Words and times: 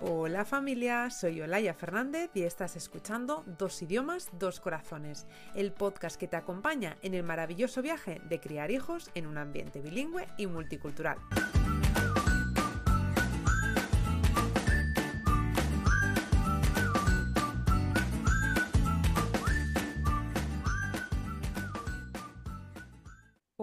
Hola 0.00 0.44
familia, 0.44 1.10
soy 1.10 1.40
Olaya 1.40 1.74
Fernández 1.74 2.30
y 2.34 2.42
estás 2.42 2.76
escuchando 2.76 3.44
Dos 3.58 3.82
idiomas, 3.82 4.28
dos 4.38 4.60
corazones, 4.60 5.26
el 5.54 5.72
podcast 5.72 6.16
que 6.18 6.28
te 6.28 6.36
acompaña 6.36 6.98
en 7.02 7.14
el 7.14 7.22
maravilloso 7.22 7.82
viaje 7.82 8.20
de 8.28 8.40
criar 8.40 8.70
hijos 8.70 9.10
en 9.14 9.26
un 9.26 9.38
ambiente 9.38 9.80
bilingüe 9.80 10.28
y 10.36 10.46
multicultural. 10.46 11.18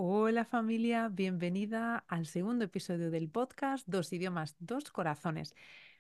Hola 0.04 0.46
familia, 0.46 1.10
bienvenida 1.10 2.04
al 2.08 2.26
segundo 2.26 2.66
episodio 2.66 3.12
del 3.12 3.30
podcast 3.30 3.88
Dos 3.88 4.12
idiomas, 4.12 4.56
dos 4.58 4.90
corazones. 4.90 5.54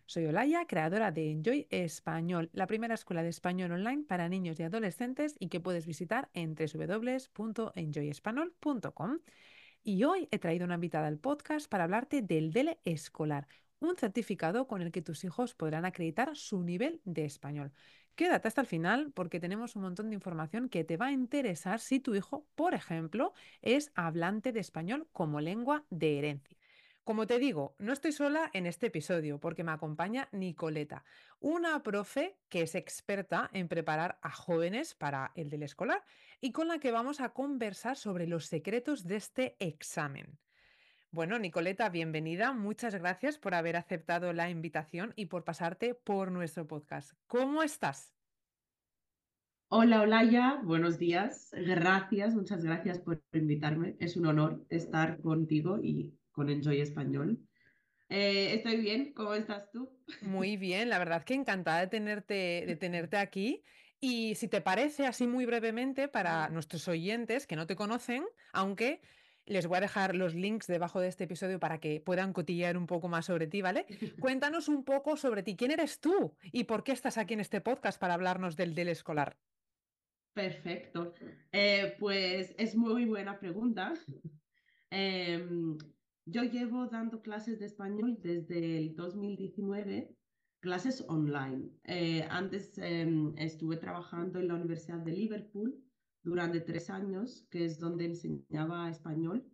Soy 0.07 0.25
Olaya, 0.25 0.65
creadora 0.65 1.11
de 1.11 1.29
Enjoy 1.29 1.67
Español, 1.69 2.49
la 2.51 2.65
primera 2.65 2.95
escuela 2.95 3.21
de 3.21 3.29
español 3.29 3.73
online 3.73 4.03
para 4.07 4.27
niños 4.27 4.59
y 4.59 4.63
adolescentes 4.63 5.35
y 5.37 5.49
que 5.49 5.59
puedes 5.59 5.85
visitar 5.85 6.31
en 6.33 6.55
www.enjoyespanol.com. 6.55 9.19
Y 9.83 10.03
hoy 10.03 10.27
he 10.31 10.39
traído 10.39 10.65
una 10.65 10.73
invitada 10.73 11.05
al 11.05 11.19
podcast 11.19 11.69
para 11.69 11.83
hablarte 11.83 12.23
del 12.23 12.53
DELE 12.53 12.79
escolar, 12.85 13.47
un 13.79 13.95
certificado 13.97 14.65
con 14.65 14.81
el 14.81 14.91
que 14.91 15.03
tus 15.03 15.23
hijos 15.25 15.53
podrán 15.53 15.85
acreditar 15.85 16.35
su 16.35 16.63
nivel 16.63 17.01
de 17.05 17.25
español. 17.25 17.71
Quédate 18.21 18.47
hasta 18.47 18.61
el 18.61 18.67
final 18.67 19.11
porque 19.15 19.39
tenemos 19.39 19.75
un 19.75 19.81
montón 19.81 20.09
de 20.09 20.13
información 20.13 20.69
que 20.69 20.83
te 20.83 20.95
va 20.95 21.07
a 21.07 21.11
interesar 21.11 21.79
si 21.79 21.99
tu 21.99 22.13
hijo, 22.13 22.45
por 22.53 22.75
ejemplo, 22.75 23.33
es 23.63 23.91
hablante 23.95 24.51
de 24.51 24.59
español 24.59 25.07
como 25.11 25.41
lengua 25.41 25.85
de 25.89 26.19
herencia. 26.19 26.55
Como 27.03 27.25
te 27.25 27.39
digo, 27.39 27.73
no 27.79 27.91
estoy 27.91 28.11
sola 28.11 28.51
en 28.53 28.67
este 28.67 28.85
episodio 28.85 29.39
porque 29.39 29.63
me 29.63 29.71
acompaña 29.71 30.29
Nicoleta, 30.33 31.03
una 31.39 31.81
profe 31.81 32.37
que 32.47 32.61
es 32.61 32.75
experta 32.75 33.49
en 33.53 33.67
preparar 33.67 34.19
a 34.21 34.29
jóvenes 34.29 34.93
para 34.93 35.31
el 35.33 35.49
del 35.49 35.63
escolar 35.63 36.03
y 36.39 36.51
con 36.51 36.67
la 36.67 36.77
que 36.77 36.91
vamos 36.91 37.21
a 37.21 37.29
conversar 37.29 37.97
sobre 37.97 38.27
los 38.27 38.45
secretos 38.45 39.07
de 39.07 39.15
este 39.15 39.55
examen. 39.57 40.37
Bueno, 41.13 41.37
Nicoleta, 41.39 41.89
bienvenida. 41.89 42.53
Muchas 42.53 42.95
gracias 42.95 43.37
por 43.37 43.53
haber 43.53 43.75
aceptado 43.75 44.31
la 44.31 44.49
invitación 44.49 45.11
y 45.17 45.25
por 45.25 45.43
pasarte 45.43 45.93
por 45.93 46.31
nuestro 46.31 46.67
podcast. 46.67 47.11
¿Cómo 47.27 47.63
estás? 47.63 48.20
Hola, 49.73 50.01
Olaya, 50.01 50.59
buenos 50.65 50.99
días. 50.99 51.49
Gracias, 51.53 52.35
muchas 52.35 52.61
gracias 52.61 52.99
por 52.99 53.23
invitarme. 53.31 53.95
Es 54.01 54.17
un 54.17 54.25
honor 54.25 54.65
estar 54.67 55.21
contigo 55.21 55.79
y 55.81 56.13
con 56.33 56.49
Enjoy 56.49 56.81
Español. 56.81 57.39
Eh, 58.09 58.53
estoy 58.53 58.81
bien, 58.81 59.13
¿cómo 59.13 59.33
estás 59.33 59.71
tú? 59.71 59.89
Muy 60.23 60.57
bien, 60.57 60.89
la 60.89 60.99
verdad 60.99 61.23
que 61.23 61.35
encantada 61.35 61.79
de 61.79 61.87
tenerte, 61.87 62.65
de 62.67 62.75
tenerte 62.75 63.15
aquí. 63.15 63.63
Y 64.01 64.35
si 64.35 64.49
te 64.49 64.59
parece, 64.59 65.05
así 65.05 65.25
muy 65.25 65.45
brevemente, 65.45 66.09
para 66.09 66.49
nuestros 66.49 66.89
oyentes 66.89 67.47
que 67.47 67.55
no 67.55 67.65
te 67.65 67.77
conocen, 67.77 68.25
aunque 68.51 68.99
les 69.45 69.67
voy 69.67 69.77
a 69.77 69.81
dejar 69.81 70.17
los 70.17 70.35
links 70.35 70.67
debajo 70.67 70.99
de 70.99 71.07
este 71.07 71.23
episodio 71.23 71.61
para 71.61 71.79
que 71.79 72.01
puedan 72.01 72.33
cotillear 72.33 72.75
un 72.75 72.87
poco 72.87 73.07
más 73.07 73.27
sobre 73.27 73.47
ti, 73.47 73.61
¿vale? 73.61 73.85
Cuéntanos 74.19 74.67
un 74.67 74.83
poco 74.83 75.15
sobre 75.15 75.43
ti. 75.43 75.55
¿Quién 75.55 75.71
eres 75.71 76.01
tú 76.01 76.35
y 76.51 76.65
por 76.65 76.83
qué 76.83 76.91
estás 76.91 77.17
aquí 77.17 77.35
en 77.35 77.39
este 77.39 77.61
podcast 77.61 77.97
para 77.97 78.15
hablarnos 78.15 78.57
del 78.57 78.75
del 78.75 78.89
escolar? 78.89 79.37
Perfecto. 80.33 81.13
Eh, 81.51 81.95
pues 81.99 82.55
es 82.57 82.75
muy 82.75 83.05
buena 83.05 83.39
pregunta. 83.39 83.93
Em, 84.89 85.77
yo 86.25 86.43
llevo 86.43 86.87
dando 86.87 87.21
clases 87.21 87.59
de 87.59 87.65
español 87.65 88.17
desde 88.19 88.77
el 88.77 88.95
2019, 88.95 90.17
clases 90.59 91.03
online. 91.07 91.71
Eh, 91.83 92.25
antes 92.29 92.77
em, 92.77 93.33
estuve 93.37 93.77
trabajando 93.77 94.39
en 94.39 94.49
la 94.49 94.55
Universidad 94.55 94.99
de 94.99 95.13
Liverpool 95.13 95.81
durante 96.23 96.61
tres 96.61 96.89
años, 96.89 97.47
que 97.49 97.65
es 97.65 97.79
donde 97.79 98.05
enseñaba 98.05 98.89
español, 98.89 99.49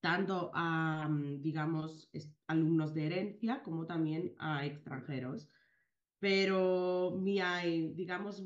tanto 0.00 0.50
a, 0.54 1.08
mm, 1.08 1.40
digamos, 1.40 2.10
alumnos 2.46 2.94
de 2.94 3.06
herencia 3.06 3.62
como 3.62 3.86
también 3.86 4.34
a 4.38 4.66
extranjeros. 4.66 5.48
Pero 6.18 7.18
mi, 7.18 7.38
digamos, 7.94 8.42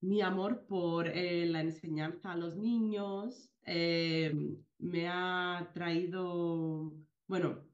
mi 0.00 0.22
amor 0.22 0.66
por 0.66 1.08
eh, 1.08 1.46
la 1.46 1.60
enseñanza 1.60 2.32
a 2.32 2.36
los 2.36 2.56
niños 2.56 3.52
eh, 3.66 4.32
me 4.78 5.08
ha 5.08 5.70
traído, 5.74 6.92
bueno, 7.26 7.66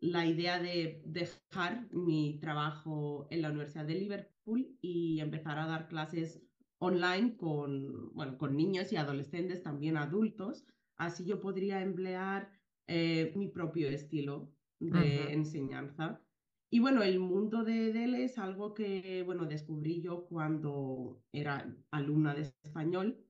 la 0.00 0.26
idea 0.26 0.60
de 0.60 1.02
dejar 1.04 1.88
mi 1.92 2.38
trabajo 2.40 3.26
en 3.30 3.42
la 3.42 3.50
Universidad 3.50 3.84
de 3.84 3.94
Liverpool 3.94 4.78
y 4.80 5.20
empezar 5.20 5.58
a 5.58 5.66
dar 5.66 5.88
clases 5.88 6.40
online 6.78 7.36
con, 7.36 8.14
bueno, 8.14 8.38
con 8.38 8.56
niños 8.56 8.92
y 8.92 8.96
adolescentes, 8.96 9.62
también 9.62 9.96
adultos. 9.96 10.64
Así 10.96 11.24
yo 11.24 11.40
podría 11.40 11.82
emplear 11.82 12.50
eh, 12.86 13.32
mi 13.34 13.48
propio 13.48 13.88
estilo 13.88 14.52
de 14.78 15.32
enseñanza. 15.32 16.22
Y 16.70 16.80
bueno, 16.80 17.02
el 17.02 17.18
mundo 17.18 17.64
de 17.64 17.92
DELE 17.92 18.24
es 18.24 18.38
algo 18.38 18.74
que, 18.74 19.22
bueno, 19.24 19.46
descubrí 19.46 20.02
yo 20.02 20.26
cuando 20.26 21.24
era 21.32 21.74
alumna 21.90 22.34
de 22.34 22.42
español. 22.62 23.24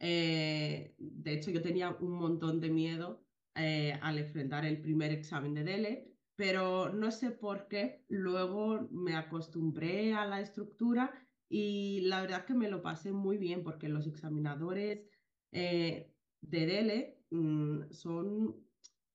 Eh, 0.00 0.94
de 0.98 1.32
hecho, 1.32 1.50
yo 1.50 1.62
tenía 1.62 1.90
un 1.90 2.12
montón 2.12 2.60
de 2.60 2.70
miedo 2.70 3.26
eh, 3.54 3.92
al 4.02 4.18
enfrentar 4.18 4.64
el 4.64 4.80
primer 4.80 5.12
examen 5.12 5.54
de 5.54 5.64
DELE, 5.64 6.16
pero 6.36 6.92
no 6.92 7.10
sé 7.10 7.30
por 7.32 7.68
qué, 7.68 8.04
luego 8.08 8.88
me 8.90 9.14
acostumbré 9.14 10.14
a 10.14 10.24
la 10.24 10.40
estructura 10.40 11.12
y 11.48 12.00
la 12.02 12.22
verdad 12.22 12.46
que 12.46 12.54
me 12.54 12.70
lo 12.70 12.80
pasé 12.80 13.12
muy 13.12 13.36
bien 13.36 13.62
porque 13.62 13.88
los 13.88 14.06
examinadores 14.06 15.06
eh, 15.52 16.14
de 16.40 16.66
DELE 16.66 17.24
mm, 17.30 17.90
son, 17.90 18.69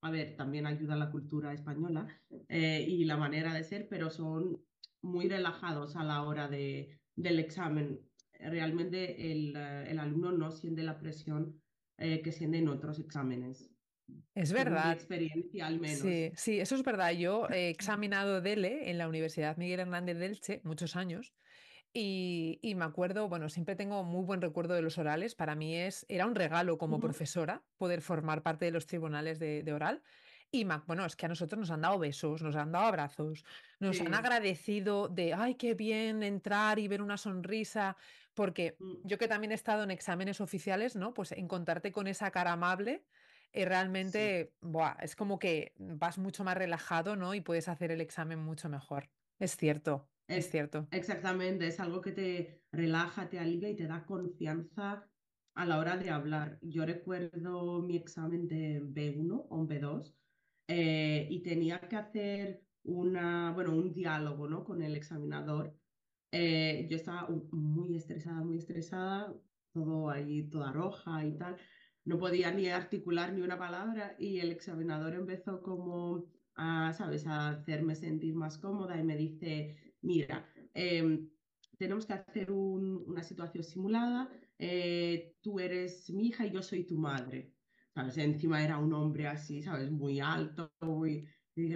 a 0.06 0.12
ver, 0.12 0.36
también 0.36 0.66
ayuda 0.66 0.96
la 0.96 1.12
cultura 1.12 1.54
española 1.54 2.08
eh, 2.50 2.86
y 2.88 3.06
la 3.06 3.18
manera 3.18 3.54
de 3.54 3.64
ser, 3.64 3.88
pero 3.90 4.10
son 4.10 4.62
muy 5.02 5.28
relajados 5.28 5.96
a 5.96 6.04
la 6.04 6.24
hora 6.24 6.48
de, 6.48 7.00
del 7.16 7.40
examen. 7.40 8.02
Realmente 8.40 9.32
el, 9.32 9.56
eh, 9.56 9.86
el 9.90 10.00
alumno 10.00 10.32
no 10.32 10.52
siente 10.52 10.84
la 10.84 11.00
presión 11.00 11.62
que 11.98 12.34
siente 12.34 12.58
en 12.58 12.68
otros 12.68 13.00
exámenes. 13.00 13.72
Es 14.34 14.52
verdad. 14.52 14.88
Mi 14.88 14.94
experiencia 14.94 15.68
al 15.68 15.80
menos. 15.80 16.00
Sí, 16.00 16.32
sí, 16.36 16.60
eso 16.60 16.76
es 16.76 16.84
verdad. 16.84 17.12
Yo 17.12 17.48
he 17.50 17.70
examinado 17.70 18.42
DELE 18.42 18.90
en 18.90 18.98
la 18.98 19.08
Universidad 19.08 19.56
Miguel 19.56 19.80
Hernández 19.80 20.18
de 20.18 20.26
Elche 20.26 20.62
muchos 20.66 20.98
años 20.98 21.34
y, 21.98 22.74
me 22.76 22.84
acuerdo, 22.84 23.30
bueno, 23.30 23.48
siempre 23.48 23.78
tengo 23.78 24.04
muy 24.04 24.26
buen 24.26 24.42
recuerdo 24.42 24.74
de 24.74 24.82
los 24.82 24.98
orales. 24.98 25.34
Para 25.34 25.56
mí 25.56 25.78
es, 25.78 26.06
era 26.10 26.26
un 26.26 26.36
regalo 26.36 26.78
como 26.78 27.00
profesora 27.00 27.64
poder 27.78 28.02
formar 28.02 28.44
parte 28.44 28.66
de 28.66 28.72
los 28.72 28.86
tribunales 28.86 29.40
de, 29.40 29.72
oral. 29.74 30.04
Y 30.52 30.68
bueno, 30.88 31.06
es 31.06 31.16
que 31.16 31.26
a 31.26 31.30
nosotros 31.30 31.58
nos 31.58 31.72
han 31.72 31.82
dado 31.82 31.98
besos, 31.98 32.42
nos 32.42 32.58
han 32.58 32.74
dado 32.74 32.88
abrazos, 32.88 33.46
nos 33.80 34.02
han 34.02 34.14
agradecido 34.14 35.08
de, 35.08 35.34
ay, 35.34 35.56
qué 35.56 35.74
bien 35.74 36.22
entrar 36.22 36.80
y 36.80 36.90
ver 36.90 37.02
una 37.02 37.16
sonrisa, 37.16 37.96
porque 38.34 38.76
mm. 38.78 38.96
yo 39.06 39.18
que 39.18 39.30
también 39.30 39.54
he 39.54 39.56
estado 39.56 39.84
en 39.84 39.92
exámenes 39.92 40.42
oficiales, 40.42 40.98
¿no? 40.98 41.14
Pues 41.14 41.32
encontrarte 41.32 41.94
con 41.94 42.08
esa 42.08 42.30
cara 42.30 42.52
amable, 42.52 43.06
y 43.54 43.62
eh, 43.62 43.66
realmente, 43.66 44.54
es 45.02 45.16
como 45.16 45.40
que 45.40 45.74
vas 45.78 46.18
mucho 46.18 46.44
más 46.44 46.58
relajado, 46.58 47.16
¿no? 47.16 47.34
Y 47.34 47.40
puedes 47.40 47.70
hacer 47.70 47.92
el 47.92 48.02
examen 48.02 48.40
mucho 48.40 48.68
mejor. 48.68 49.10
Es 49.40 49.56
cierto. 49.56 50.10
Es, 50.28 50.50
cierto. 50.50 50.88
Exactamente, 50.92 51.68
es 51.68 51.80
algo 51.80 52.02
que 52.02 52.12
te 52.12 52.62
relaja, 52.72 53.30
te 53.30 53.40
alivia 53.40 53.70
y 53.70 53.76
te 53.76 53.88
da 53.88 54.06
confianza 54.06 55.08
a 55.56 55.66
la 55.66 55.80
hora 55.80 55.98
de 55.98 56.10
hablar. 56.10 56.58
Yo 56.62 56.86
recuerdo 56.86 57.82
mi 57.82 57.96
examen 57.96 58.48
de 58.48 58.82
B1 58.82 59.48
o 59.50 59.68
B2 59.68 60.14
eh, 60.68 61.28
y 61.30 61.42
tenía 61.44 61.80
que 61.80 61.96
hacer 61.96 62.62
una, 62.84 63.52
bueno, 63.54 63.76
un 63.76 63.94
diálogo 63.94 64.48
¿no? 64.48 64.64
con 64.64 64.82
el 64.82 64.96
examinador. 64.96 65.76
Eh, 66.32 66.88
yo 66.90 66.98
estaba 66.98 67.30
muy 67.52 67.96
estresada, 67.96 68.44
muy 68.44 68.58
estresada, 68.58 69.34
todo 69.74 70.10
ahí, 70.10 70.50
toda 70.50 70.72
roja 70.72 71.26
y 71.26 71.38
tal. 71.38 71.56
No 72.04 72.18
podía 72.20 72.52
ni 72.52 72.68
articular 72.68 73.34
ni 73.34 73.42
una 73.42 73.58
palabra 73.58 74.16
y 74.20 74.40
el 74.40 74.52
examinador 74.52 75.16
empezó 75.16 75.62
como 75.62 76.26
a, 76.56 76.94
¿sabes?, 76.94 77.26
a 77.28 77.50
hacerme 77.50 77.96
sentir 77.96 78.36
más 78.36 78.58
cómoda 78.58 79.00
y 79.00 79.04
me 79.04 79.18
dice, 79.18 79.85
mira, 80.06 80.48
em, 80.74 81.30
tenemos 81.78 82.06
que 82.06 82.14
hacer 82.14 82.52
una 82.52 83.24
situación 83.24 83.64
simulada, 83.64 84.30
eh, 84.58 85.38
tú 85.42 85.60
eres 85.60 86.10
mi 86.12 86.28
hija 86.28 86.46
y 86.46 86.52
yo 86.52 86.62
soy 86.62 86.86
tu 86.86 86.98
madre. 86.98 87.54
¿Sabes? 87.94 88.18
Encima 88.18 88.64
era 88.64 88.78
un 88.78 88.94
hombre 88.94 89.28
así, 89.28 89.62
¿sabes? 89.62 89.90
Muy 89.92 90.20
alto, 90.20 90.74
muy... 90.82 91.28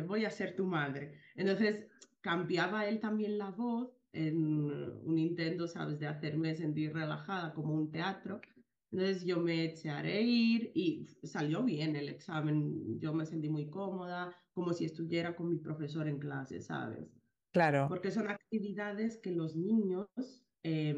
Voy 0.05 0.25
a 0.25 0.29
ser 0.31 0.55
tu 0.55 0.65
madre. 0.65 1.13
Entonces 1.35 1.87
cambiaba 2.21 2.85
él 2.87 2.99
también 2.99 3.37
la 3.37 3.51
voz 3.51 4.01
en 4.11 4.37
un 5.03 5.17
intento, 5.17 5.67
¿sabes?, 5.67 5.99
de 5.99 6.07
hacerme 6.07 6.55
sentir 6.55 6.93
relajada 6.93 7.53
como 7.53 7.73
un 7.73 7.89
teatro. 7.91 8.41
Entonces 8.91 9.23
yo 9.25 9.39
me 9.39 9.65
eché 9.65 9.89
a 9.89 10.01
reír 10.01 10.71
y 10.75 11.05
salió 11.23 11.63
bien 11.63 11.95
el 11.95 12.09
examen. 12.09 12.99
Yo 12.99 13.13
me 13.13 13.25
sentí 13.25 13.49
muy 13.49 13.69
cómoda, 13.69 14.35
como 14.53 14.73
si 14.73 14.85
estuviera 14.85 15.35
con 15.35 15.49
mi 15.49 15.57
profesor 15.57 16.07
en 16.07 16.19
clase, 16.19 16.59
¿sabes? 16.61 17.18
Claro, 17.51 17.87
Porque 17.87 18.11
son 18.11 18.29
actividades 18.29 19.17
que 19.17 19.31
los 19.31 19.55
niños 19.55 20.07
eh, 20.63 20.95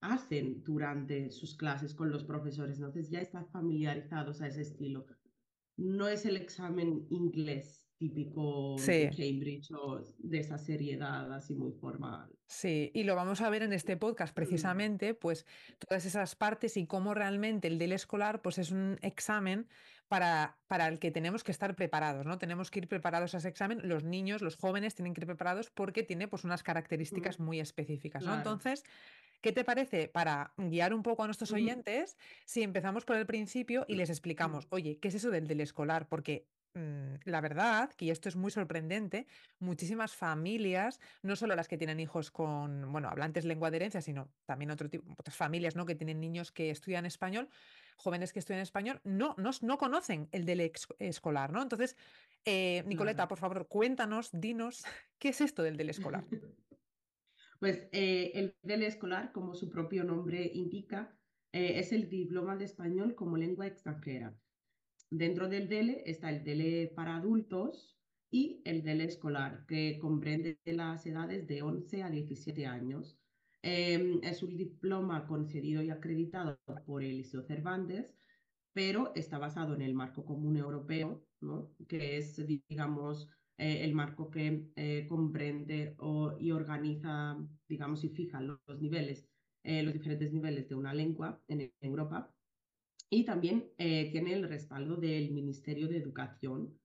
hacen 0.00 0.62
durante 0.64 1.30
sus 1.30 1.56
clases 1.56 1.94
con 1.94 2.10
los 2.10 2.24
profesores. 2.24 2.76
Entonces 2.76 3.10
ya 3.10 3.20
están 3.20 3.48
familiarizados 3.48 4.42
a 4.42 4.48
ese 4.48 4.62
estilo. 4.62 5.06
No 5.76 6.08
es 6.08 6.26
el 6.26 6.36
examen 6.36 7.06
inglés 7.10 7.82
típico 8.02 8.76
de. 8.84 9.10
Cambridge 9.16 9.70
o 9.72 10.02
de 10.18 10.38
esa 10.38 10.58
seriedad 10.58 11.32
así 11.32 11.54
muy 11.54 11.72
formal. 11.72 12.28
Sí, 12.48 12.90
y 12.94 13.04
lo 13.04 13.14
vamos 13.14 13.40
a 13.40 13.48
ver 13.48 13.62
en 13.62 13.72
este 13.72 13.96
podcast 13.96 14.32
Mm, 14.32 14.34
precisamente, 14.34 15.14
pues 15.14 15.46
todas 15.78 16.04
esas 16.04 16.34
partes 16.34 16.76
y 16.76 16.86
cómo 16.86 17.14
realmente 17.14 17.68
el 17.68 17.78
del 17.78 17.92
escolar, 17.92 18.42
pues 18.42 18.58
es 18.58 18.72
un 18.72 18.98
examen 19.02 19.68
para, 20.12 20.58
para 20.68 20.88
el 20.88 20.98
que 20.98 21.10
tenemos 21.10 21.42
que 21.42 21.52
estar 21.52 21.74
preparados, 21.74 22.26
¿no? 22.26 22.36
Tenemos 22.36 22.70
que 22.70 22.80
ir 22.80 22.86
preparados 22.86 23.34
a 23.34 23.38
ese 23.38 23.48
examen, 23.48 23.80
los 23.88 24.04
niños, 24.04 24.42
los 24.42 24.56
jóvenes 24.56 24.94
tienen 24.94 25.14
que 25.14 25.22
ir 25.22 25.26
preparados 25.26 25.70
porque 25.70 26.02
tiene 26.02 26.28
pues 26.28 26.44
unas 26.44 26.62
características 26.62 27.40
muy 27.40 27.60
específicas, 27.60 28.20
¿no? 28.20 28.26
claro. 28.26 28.40
Entonces, 28.40 28.84
¿qué 29.40 29.52
te 29.52 29.64
parece 29.64 30.08
para 30.08 30.52
guiar 30.58 30.92
un 30.92 31.02
poco 31.02 31.22
a 31.22 31.26
nuestros 31.28 31.50
oyentes 31.52 32.18
si 32.44 32.62
empezamos 32.62 33.06
por 33.06 33.16
el 33.16 33.24
principio 33.24 33.86
y 33.88 33.94
les 33.94 34.10
explicamos, 34.10 34.66
oye, 34.68 34.98
¿qué 35.00 35.08
es 35.08 35.14
eso 35.14 35.30
del 35.30 35.46
del 35.46 35.62
escolar? 35.62 36.06
Porque 36.10 36.46
mm, 36.74 37.14
la 37.24 37.40
verdad, 37.40 37.90
que 37.96 38.10
esto 38.10 38.28
es 38.28 38.36
muy 38.36 38.50
sorprendente, 38.50 39.26
muchísimas 39.60 40.14
familias 40.14 41.00
no 41.22 41.36
solo 41.36 41.56
las 41.56 41.68
que 41.68 41.78
tienen 41.78 42.00
hijos 42.00 42.30
con, 42.30 42.92
bueno, 42.92 43.08
hablantes 43.08 43.46
lengua 43.46 43.70
de 43.70 43.78
herencia, 43.78 44.02
sino 44.02 44.28
también 44.44 44.72
otro 44.72 44.90
tipo, 44.90 45.10
otras 45.16 45.38
familias, 45.38 45.74
¿no? 45.74 45.86
Que 45.86 45.94
tienen 45.94 46.20
niños 46.20 46.52
que 46.52 46.68
estudian 46.68 47.06
español, 47.06 47.48
jóvenes 48.02 48.32
que 48.32 48.38
estudian 48.40 48.62
español, 48.62 49.00
no, 49.04 49.34
no, 49.38 49.50
no 49.62 49.78
conocen 49.78 50.28
el 50.32 50.44
del 50.44 50.60
ex- 50.60 50.88
escolar, 50.98 51.52
¿no? 51.52 51.62
Entonces, 51.62 51.96
eh, 52.44 52.82
Nicoleta, 52.86 53.28
por 53.28 53.38
favor, 53.38 53.68
cuéntanos, 53.68 54.30
dinos, 54.32 54.84
¿qué 55.18 55.30
es 55.30 55.40
esto 55.40 55.62
del 55.62 55.76
del 55.76 55.90
escolar? 55.90 56.26
Pues 57.58 57.88
eh, 57.92 58.32
el 58.34 58.56
DELE 58.62 58.86
escolar, 58.88 59.30
como 59.30 59.54
su 59.54 59.68
propio 59.70 60.02
nombre 60.02 60.50
indica, 60.52 61.16
eh, 61.52 61.78
es 61.78 61.92
el 61.92 62.08
diploma 62.08 62.56
de 62.56 62.64
español 62.64 63.14
como 63.14 63.36
lengua 63.36 63.68
extranjera. 63.68 64.36
Dentro 65.10 65.48
del 65.48 65.68
DELE 65.68 66.02
está 66.06 66.30
el 66.30 66.42
DELE 66.42 66.88
para 66.88 67.16
adultos 67.16 68.00
y 68.32 68.62
el 68.64 68.82
DELE 68.82 69.04
escolar, 69.04 69.64
que 69.66 69.96
comprende 70.00 70.58
las 70.64 71.06
edades 71.06 71.46
de 71.46 71.62
11 71.62 72.02
a 72.02 72.10
17 72.10 72.66
años. 72.66 73.21
Eh, 73.62 74.20
es 74.22 74.42
un 74.42 74.56
diploma 74.56 75.26
concedido 75.26 75.82
y 75.82 75.90
acreditado 75.90 76.58
por 76.84 77.02
el 77.02 77.18
Liceo 77.18 77.42
Cervantes 77.42 78.12
pero 78.72 79.12
está 79.14 79.38
basado 79.38 79.74
en 79.74 79.82
el 79.82 79.94
marco 79.94 80.24
común 80.24 80.56
europeo, 80.56 81.24
que 81.88 82.16
es, 82.16 82.40
digamos, 82.46 83.28
eh, 83.58 83.84
el 83.84 83.94
marco 83.94 84.30
que 84.30 84.70
eh, 84.76 85.06
comprende 85.08 85.94
y 86.38 86.50
organiza, 86.50 87.36
digamos, 87.68 88.04
y 88.04 88.08
fija 88.08 88.40
los, 88.40 88.60
niveles, 88.80 89.28
eh, 89.62 89.82
los 89.82 89.92
diferentes 89.92 90.32
niveles 90.32 90.68
de 90.68 90.74
una 90.74 90.94
lengua 90.94 91.42
en 91.48 91.72
Europa. 91.80 92.32
Y 93.10 93.24
también 93.24 93.70
tiene 93.76 94.32
el 94.32 94.48
respaldo 94.48 94.96
del 94.96 95.32
Ministerio 95.32 95.86
de 95.86 95.98
Educación 95.98 96.78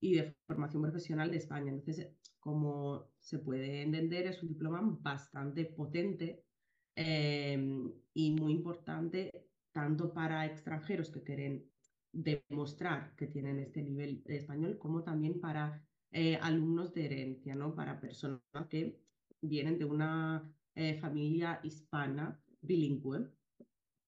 y 0.00 0.14
de 0.14 0.34
Formación 0.46 0.82
Profesional 0.82 1.30
de 1.30 1.38
España. 1.38 1.72
Entonces, 1.72 2.08
como 2.38 3.10
se 3.18 3.38
puede 3.38 3.82
entender, 3.82 4.26
es 4.26 4.42
un 4.42 4.48
diploma 4.48 4.80
bastante 5.00 5.64
potente 5.64 6.44
eh, 6.96 7.58
y 8.14 8.30
muy 8.32 8.52
importante 8.52 9.30
tanto 9.72 10.12
para 10.12 10.46
extranjeros 10.46 11.10
que 11.10 11.22
quieren 11.22 11.70
demostrar 12.12 13.14
que 13.16 13.26
tienen 13.26 13.58
este 13.60 13.82
nivel 13.82 14.22
de 14.24 14.36
español, 14.36 14.78
como 14.78 15.04
también 15.04 15.40
para 15.40 15.86
eh, 16.10 16.36
alumnos 16.42 16.94
de 16.94 17.04
herencia, 17.04 17.54
¿no? 17.54 17.74
Para 17.74 18.00
personas 18.00 18.40
que 18.68 18.98
vienen 19.40 19.78
de 19.78 19.84
una 19.84 20.50
eh, 20.74 20.98
familia 20.98 21.60
hispana 21.62 22.40
bilingüe 22.60 23.28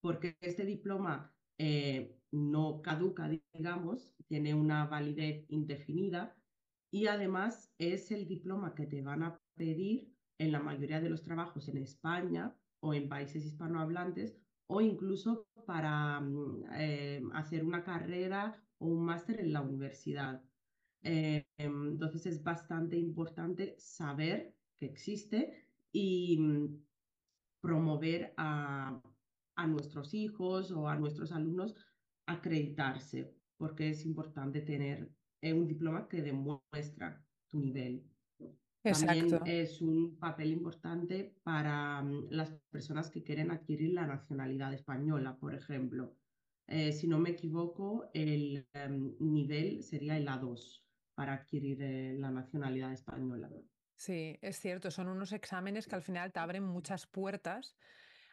porque 0.01 0.37
este 0.41 0.65
diploma 0.65 1.33
eh, 1.59 2.20
no 2.33 2.83
caduca, 2.83 3.29
digamos, 3.55 4.15
tiene 4.29 4.55
una 4.55 4.87
validez 4.87 5.45
indefinida 5.49 6.37
y 6.91 7.07
además 7.07 7.73
es 7.79 8.11
el 8.11 8.27
diploma 8.27 8.75
que 8.75 8.87
te 8.87 9.03
van 9.03 9.23
a 9.23 9.41
pedir 9.55 10.13
en 10.39 10.53
la 10.53 10.61
mayoría 10.61 11.01
de 11.01 11.11
los 11.11 11.23
trabajos 11.23 11.69
en 11.69 11.79
España 11.79 12.57
o 12.81 12.95
en 12.95 13.09
países 13.09 13.45
hispanohablantes 13.45 14.39
o 14.67 14.81
incluso 14.81 15.49
para 15.67 16.21
mm, 16.21 16.65
eh, 16.75 17.23
hacer 17.35 17.65
una 17.65 17.85
carrera 17.85 18.63
o 18.79 18.87
un 18.87 19.05
máster 19.05 19.41
en 19.41 19.53
la 19.53 19.61
universidad. 19.61 20.43
Eh, 21.03 21.47
entonces 21.59 22.27
es 22.27 22.43
bastante 22.43 22.97
importante 22.97 23.75
saber 23.79 24.55
que 24.79 24.87
existe 24.87 25.65
y, 25.93 26.39
mm, 26.39 26.85
promover 27.61 28.33
a, 28.39 29.03
a 29.57 29.67
nuestros 29.67 30.15
hijos 30.15 30.71
o 30.71 30.89
a 30.89 30.97
nuestros 30.97 31.33
alumnos 31.33 31.75
acreditarse, 32.27 33.35
porque 33.57 33.91
es 33.91 34.05
importante 34.05 34.61
tener 34.61 35.11
eh, 35.41 35.53
un 35.53 35.67
diploma 35.67 36.09
que 36.09 36.23
demuestra 36.23 37.25
tu 37.49 37.59
nivel. 37.59 38.05
También 38.83 39.27
Exacto. 39.27 39.45
es 39.45 39.83
un 39.83 40.19
papel 40.19 40.53
importante 40.53 41.35
para 41.43 42.03
mm, 42.03 42.29
las 42.31 42.51
personas 42.71 43.11
que 43.11 43.23
quieren 43.23 43.51
adquirir 43.51 43.93
la 43.93 44.07
nacionalidad 44.07 44.73
española, 44.73 45.37
por 45.39 45.55
ejemplo. 45.55 46.17
Eh, 46.67 46.93
si 46.93 47.07
no 47.07 47.19
me 47.19 47.31
equivoco, 47.31 48.11
el 48.15 48.67
em, 48.73 49.15
nivel 49.19 49.83
sería 49.83 50.17
el 50.17 50.27
A2 50.27 50.83
para 51.15 51.35
adquirir 51.35 51.83
eh, 51.83 52.15
la 52.19 52.31
nacionalidad 52.31 52.93
española. 52.93 53.51
Sí, 53.97 54.39
es 54.41 54.59
cierto, 54.59 54.91
son 54.91 55.09
unos 55.09 55.33
exámenes 55.33 55.87
que 55.87 55.97
al 55.97 56.03
final 56.03 56.33
te 56.33 56.39
abren 56.41 56.65
muchas 56.65 57.07
puertas 57.07 57.77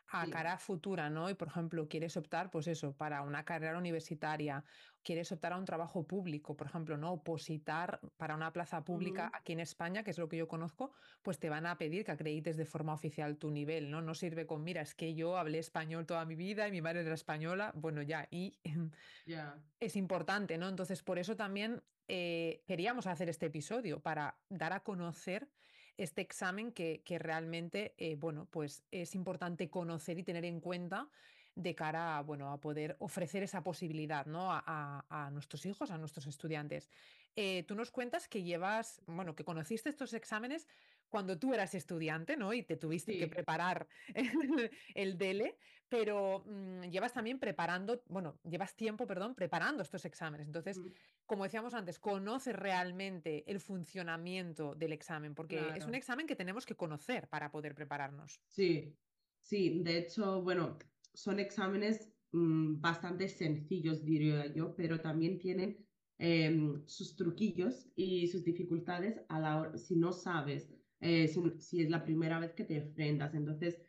a 0.09 0.27
Sí. 0.27 0.29
cara 0.29 0.57
futura, 0.57 1.09
¿no? 1.09 1.29
Y 1.29 1.35
por 1.35 1.49
ejemplo, 1.49 1.87
quieres 1.89 2.15
optar, 2.17 2.49
pues 2.49 2.67
eso, 2.67 2.95
para 2.95 3.21
una 3.23 3.43
carrera 3.45 3.77
universitaria, 3.77 4.63
quieres 5.03 5.31
optar 5.31 5.53
a 5.53 5.57
un 5.57 5.65
trabajo 5.65 6.07
público, 6.07 6.55
por 6.55 6.67
ejemplo, 6.67 6.97
¿no? 6.97 7.11
Opositar 7.13 7.99
para 8.17 8.35
una 8.35 8.53
plaza 8.53 8.83
pública 8.83 9.29
aquí 9.33 9.53
en 9.53 9.59
España, 9.59 10.03
que 10.03 10.11
es 10.11 10.17
lo 10.17 10.29
que 10.29 10.37
yo 10.37 10.47
conozco, 10.47 10.93
pues 11.21 11.39
te 11.39 11.49
van 11.49 11.65
a 11.65 11.77
pedir 11.77 12.05
que 12.05 12.11
acredites 12.11 12.57
de 12.57 12.65
forma 12.65 12.93
oficial 12.93 13.37
tu 13.37 13.51
nivel, 13.51 13.91
¿no? 13.91 14.01
No 14.01 14.13
sirve 14.15 14.47
con, 14.47 14.63
mira, 14.63 14.81
es 14.81 14.95
que 14.95 15.13
yo 15.13 15.37
hablé 15.37 15.59
español 15.59 16.05
toda 16.05 16.25
mi 16.25 16.35
vida 16.35 16.67
y 16.67 16.71
mi 16.71 16.81
madre 16.81 17.01
era 17.01 17.13
española, 17.13 17.73
bueno, 17.75 18.01
ya, 18.01 18.27
y 18.31 18.59
es 19.79 19.95
importante, 19.95 20.57
¿no? 20.57 20.67
Entonces, 20.69 21.03
por 21.03 21.19
eso 21.19 21.35
también 21.35 21.83
eh, 22.07 22.63
queríamos 22.67 23.07
hacer 23.07 23.29
este 23.29 23.47
episodio, 23.47 24.01
para 24.01 24.41
dar 24.49 24.73
a 24.73 24.83
conocer 24.83 25.51
este 25.97 26.21
examen 26.21 26.71
que, 26.71 27.01
que 27.03 27.19
realmente, 27.19 27.93
eh, 27.97 28.15
bueno, 28.15 28.47
pues 28.49 28.83
es 28.91 29.15
importante 29.15 29.69
conocer 29.69 30.19
y 30.19 30.23
tener 30.23 30.45
en 30.45 30.59
cuenta 30.59 31.09
de 31.57 31.75
cara 31.75 32.17
a, 32.17 32.21
bueno, 32.23 32.51
a 32.51 32.59
poder 32.61 32.97
ofrecer 32.99 33.43
esa 33.43 33.63
posibilidad, 33.63 34.25
¿no? 34.25 34.51
A, 34.53 34.63
a- 34.65 35.25
a 35.27 35.31
nuestros 35.31 35.65
hijos, 35.65 35.91
a 35.91 35.97
nuestros 35.97 36.27
estudiantes. 36.27 36.89
Eh, 37.35 37.63
tú 37.67 37.75
nos 37.75 37.91
cuentas 37.91 38.27
que 38.27 38.43
llevas, 38.43 39.01
bueno, 39.07 39.35
que 39.35 39.43
conociste 39.45 39.89
estos 39.89 40.13
exámenes 40.13 40.67
cuando 41.09 41.39
tú 41.39 41.53
eras 41.53 41.73
estudiante, 41.75 42.35
¿no? 42.35 42.53
Y 42.53 42.63
te 42.63 42.75
tuviste 42.77 43.15
que 43.15 43.27
preparar 43.27 43.87
el, 44.13 44.71
el 44.95 45.17
DELE 45.17 45.57
pero 45.89 46.43
mm, 46.45 46.83
llevas 46.89 47.13
también 47.13 47.39
preparando, 47.39 48.03
bueno, 48.07 48.39
llevas 48.43 48.75
tiempo, 48.75 49.07
perdón, 49.07 49.35
preparando 49.35 49.83
estos 49.83 50.03
exámenes. 50.05 50.47
Entonces, 50.47 50.81
como 51.25 51.43
decíamos 51.45 51.73
antes, 51.73 51.99
conoces 51.99 52.55
realmente 52.55 53.49
el 53.49 53.59
funcionamiento 53.61 54.75
del 54.75 54.91
examen, 54.93 55.33
porque 55.35 55.71
es 55.75 55.87
un 55.87 55.95
examen 55.95 56.27
que 56.27 56.35
tenemos 56.35 56.65
que 56.65 56.75
conocer 56.75 57.29
para 57.29 57.51
poder 57.51 57.73
prepararnos. 57.75 58.41
sí, 58.47 58.97
sí, 59.41 59.83
de 59.83 59.97
hecho, 59.99 60.41
bueno, 60.41 60.77
son 61.17 61.39
exámenes 61.39 62.13
mm, 62.31 62.79
bastante 62.79 63.27
sencillos, 63.27 64.05
diría 64.05 64.53
yo, 64.53 64.75
pero 64.75 64.99
también 65.01 65.39
tienen 65.39 65.83
em, 66.19 66.83
sus 66.85 67.15
truquillos 67.15 67.89
y 67.95 68.27
sus 68.27 68.43
dificultades 68.43 69.19
a 69.27 69.39
la 69.39 69.59
hora, 69.59 69.77
si 69.79 69.95
no 69.95 70.13
sabes, 70.13 70.71
eh, 70.99 71.27
si, 71.27 71.41
si 71.57 71.81
es 71.81 71.89
la 71.89 72.03
primera 72.03 72.39
vez 72.39 72.53
que 72.53 72.65
te 72.65 72.75
enfrentas. 72.75 73.33
Entonces, 73.33 73.81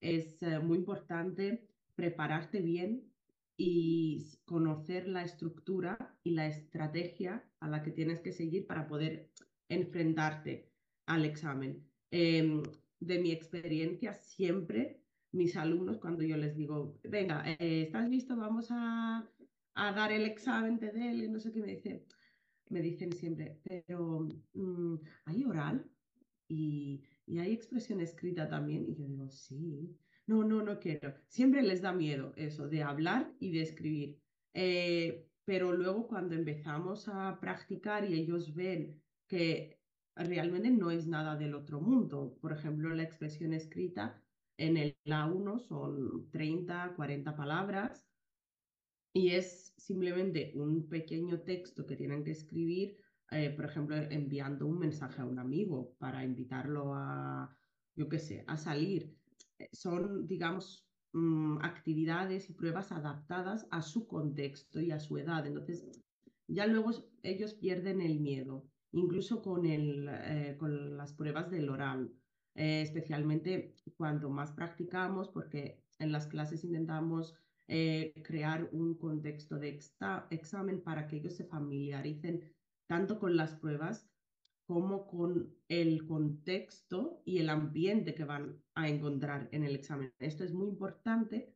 es 0.00 0.40
eh, 0.44 0.60
muy 0.60 0.78
importante 0.78 1.68
prepararte 1.96 2.60
bien 2.60 3.12
y 3.56 4.24
conocer 4.44 5.08
la 5.08 5.22
estructura 5.24 5.96
y 6.22 6.30
la 6.30 6.46
estrategia 6.46 7.50
a 7.58 7.68
la 7.68 7.82
que 7.82 7.90
tienes 7.90 8.20
que 8.20 8.32
seguir 8.32 8.64
para 8.68 8.86
poder 8.86 9.32
enfrentarte 9.68 10.70
al 11.06 11.24
examen. 11.24 11.84
Em, 12.12 12.62
de 13.00 13.18
mi 13.18 13.32
experiencia, 13.32 14.12
siempre 14.14 15.05
mis 15.36 15.56
alumnos, 15.56 15.98
cuando 15.98 16.22
yo 16.24 16.36
les 16.36 16.56
digo, 16.56 17.00
venga, 17.04 17.44
eh, 17.58 17.82
¿estás 17.82 18.08
listo? 18.08 18.36
Vamos 18.36 18.68
a, 18.70 19.32
a 19.74 19.92
dar 19.92 20.12
el 20.12 20.24
examen 20.24 20.78
de 20.78 20.88
él, 20.88 21.32
no 21.32 21.38
sé 21.40 21.52
qué 21.52 21.60
me 21.60 21.68
dice, 21.68 22.06
me 22.70 22.80
dicen 22.82 23.12
siempre, 23.12 23.60
pero 23.64 24.28
mm, 24.54 24.96
¿hay 25.26 25.44
oral? 25.44 25.90
Y, 26.48 27.04
¿y 27.26 27.38
hay 27.38 27.52
expresión 27.52 28.00
escrita 28.00 28.48
también? 28.48 28.86
Y 28.88 28.96
yo 28.96 29.06
digo, 29.06 29.28
sí. 29.28 29.98
No, 30.26 30.42
no, 30.44 30.62
no 30.62 30.80
quiero. 30.80 31.14
Siempre 31.28 31.62
les 31.62 31.82
da 31.82 31.92
miedo 31.92 32.32
eso 32.36 32.68
de 32.68 32.82
hablar 32.82 33.36
y 33.38 33.52
de 33.52 33.62
escribir. 33.62 34.22
Eh, 34.54 35.28
pero 35.44 35.72
luego 35.72 36.08
cuando 36.08 36.34
empezamos 36.34 37.08
a 37.08 37.38
practicar 37.40 38.04
y 38.10 38.14
ellos 38.14 38.54
ven 38.54 39.04
que 39.28 39.82
realmente 40.16 40.70
no 40.70 40.90
es 40.90 41.06
nada 41.06 41.36
del 41.36 41.54
otro 41.54 41.80
mundo, 41.80 42.38
por 42.40 42.52
ejemplo, 42.52 42.88
la 42.94 43.02
expresión 43.04 43.52
escrita 43.52 44.25
en 44.58 44.76
el 44.76 44.96
A1 45.04 45.58
son 45.58 46.30
30, 46.30 46.94
40 46.96 47.36
palabras 47.36 48.06
y 49.12 49.30
es 49.30 49.72
simplemente 49.76 50.52
un 50.56 50.88
pequeño 50.88 51.40
texto 51.40 51.86
que 51.86 51.96
tienen 51.96 52.22
que 52.22 52.32
escribir, 52.32 52.96
eh, 53.30 53.50
por 53.50 53.64
ejemplo, 53.64 53.96
enviando 53.96 54.66
un 54.66 54.78
mensaje 54.78 55.22
a 55.22 55.24
un 55.24 55.38
amigo 55.38 55.94
para 55.98 56.22
invitarlo 56.24 56.94
a, 56.94 57.56
yo 57.94 58.08
qué 58.08 58.18
sé, 58.18 58.44
a 58.46 58.56
salir. 58.58 59.16
Eh, 59.58 59.68
son, 59.72 60.26
digamos, 60.26 60.86
mm, 61.12 61.58
actividades 61.62 62.50
y 62.50 62.54
pruebas 62.54 62.92
adaptadas 62.92 63.66
a 63.70 63.80
su 63.80 64.06
contexto 64.06 64.80
y 64.80 64.90
a 64.90 65.00
su 65.00 65.16
edad. 65.16 65.46
Entonces, 65.46 65.88
ya 66.46 66.66
luego 66.66 66.90
ellos 67.22 67.54
pierden 67.54 68.00
el 68.02 68.20
miedo, 68.20 68.68
incluso 68.92 69.42
con, 69.42 69.64
el, 69.66 70.08
eh, 70.10 70.56
con 70.58 70.96
las 70.96 71.14
pruebas 71.14 71.50
del 71.50 71.70
oral, 71.70 72.12
especialmente 72.56 73.74
cuanto 73.96 74.30
más 74.30 74.52
practicamos, 74.52 75.28
porque 75.28 75.82
en 75.98 76.12
las 76.12 76.26
clases 76.26 76.64
intentamos 76.64 77.34
eh, 77.68 78.12
crear 78.24 78.68
un 78.72 78.96
contexto 78.96 79.58
de 79.58 79.80
examen 80.30 80.80
para 80.82 81.06
que 81.06 81.16
ellos 81.16 81.34
se 81.34 81.44
familiaricen 81.44 82.42
tanto 82.86 83.18
con 83.18 83.36
las 83.36 83.54
pruebas 83.54 84.08
como 84.66 85.06
con 85.06 85.54
el 85.68 86.06
contexto 86.06 87.22
y 87.24 87.38
el 87.38 87.48
ambiente 87.50 88.14
que 88.14 88.24
van 88.24 88.62
a 88.74 88.88
encontrar 88.88 89.48
en 89.52 89.64
el 89.64 89.76
examen. 89.76 90.12
Esto 90.18 90.44
es 90.44 90.52
muy 90.52 90.68
importante 90.68 91.54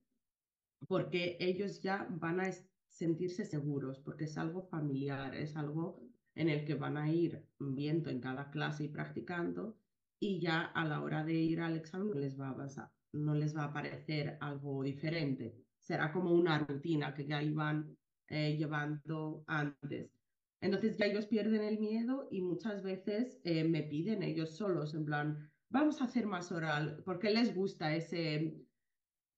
porque 0.86 1.36
ellos 1.40 1.80
ya 1.80 2.06
van 2.10 2.40
a 2.40 2.50
sentirse 2.88 3.44
seguros, 3.44 3.98
porque 4.00 4.24
es 4.24 4.36
algo 4.38 4.62
familiar, 4.62 5.34
es 5.34 5.56
algo 5.56 6.02
en 6.34 6.48
el 6.48 6.64
que 6.64 6.74
van 6.74 6.96
a 6.96 7.10
ir 7.10 7.46
viendo 7.58 8.10
en 8.10 8.20
cada 8.20 8.50
clase 8.50 8.84
y 8.84 8.88
practicando 8.88 9.76
y 10.20 10.40
ya 10.40 10.62
a 10.62 10.84
la 10.84 11.02
hora 11.02 11.24
de 11.24 11.32
ir 11.32 11.60
al 11.60 11.76
examen 11.76 12.10
no 12.10 12.14
les 12.14 12.38
va 12.38 12.50
a, 12.50 12.92
no 13.12 13.34
les 13.34 13.56
va 13.56 13.64
a 13.64 13.72
parecer 13.72 14.36
algo 14.40 14.82
diferente 14.82 15.64
será 15.80 16.12
como 16.12 16.32
una 16.32 16.58
rutina 16.58 17.14
que 17.14 17.26
ya 17.26 17.42
iban 17.42 17.96
eh, 18.28 18.56
llevando 18.56 19.42
antes. 19.48 20.16
Entonces 20.60 20.98
ya 20.98 21.06
ellos 21.06 21.26
pierden 21.26 21.62
el 21.62 21.80
miedo 21.80 22.28
y 22.30 22.42
muchas 22.42 22.82
veces 22.82 23.40
eh, 23.44 23.64
me 23.64 23.82
piden 23.82 24.22
ellos 24.22 24.56
solos, 24.56 24.94
en 24.94 25.06
plan, 25.06 25.50
vamos 25.70 26.00
a 26.00 26.04
hacer 26.04 26.26
más 26.26 26.52
oral, 26.52 27.02
porque 27.04 27.30
les 27.30 27.54
gusta 27.54 27.96
ese, 27.96 28.54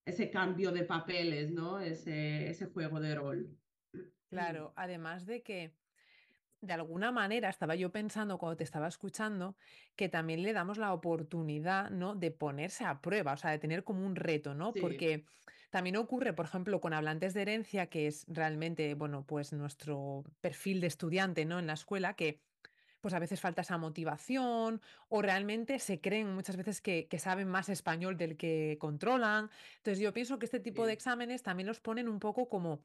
ese 0.05 0.31
cambio 0.31 0.73
de 0.73 0.85
papeles, 0.85 1.53
¿no? 1.53 1.79
Ese, 1.79 2.49
ese 2.49 2.67
juego 2.67 3.01
de 3.01 3.15
rol. 3.15 3.57
Claro, 4.29 4.73
además 4.77 5.27
de 5.27 5.43
que 5.43 5.77
de 6.63 6.73
alguna 6.73 7.11
manera 7.11 7.51
estaba 7.51 7.75
yo 7.75 7.91
pensando 7.91 8.39
cuando 8.39 8.57
te 8.57 8.65
estaba 8.65 8.87
escuchando 8.87 9.57
que 9.97 10.09
también 10.09 10.43
le 10.43 10.53
damos 10.53 10.79
la 10.79 10.95
oportunidad, 10.95 11.91
¿no? 11.91 12.15
De 12.15 12.31
ponerse 12.31 12.85
a 12.85 13.03
prueba, 13.03 13.33
o 13.33 13.37
sea, 13.37 13.51
de 13.51 13.59
tener 13.59 13.85
como 13.85 14.07
un 14.07 14.15
reto, 14.15 14.55
¿no? 14.55 14.73
Porque 14.73 15.25
también 15.71 15.97
ocurre, 15.97 16.33
por 16.33 16.47
ejemplo, 16.47 16.81
con 16.81 16.93
hablantes 16.93 17.35
de 17.35 17.43
herencia, 17.43 17.87
que 17.87 18.07
es 18.07 18.25
realmente, 18.29 18.95
bueno, 18.95 19.25
pues 19.27 19.53
nuestro 19.53 20.25
perfil 20.41 20.81
de 20.81 20.87
estudiante, 20.87 21.45
¿no? 21.45 21.59
En 21.59 21.67
la 21.67 21.75
escuela, 21.75 22.15
que 22.15 22.41
pues 23.01 23.15
a 23.15 23.19
veces 23.19 23.41
falta 23.41 23.63
esa 23.63 23.79
motivación 23.79 24.81
o 25.09 25.23
realmente 25.23 25.81
se 25.81 26.01
creen 26.01 26.33
muchas 26.33 26.57
veces 26.57 26.81
que, 26.81 27.09
que, 27.09 27.19
saben 27.19 27.49
más 27.49 27.69
español 27.69 28.17
del 28.17 28.37
que 28.37 28.77
controlan. 28.79 29.51
Entonces 29.79 29.99
yo 29.99 30.13
pienso 30.13 30.39
que 30.39 30.47
este 30.47 30.61
tipo 30.61 30.87
de 30.87 30.93
exámenes 30.93 31.43
también 31.43 31.67
los 31.67 31.81
ponen 31.81 32.09
un 32.09 32.21
poco 32.21 32.49
como 32.49 32.85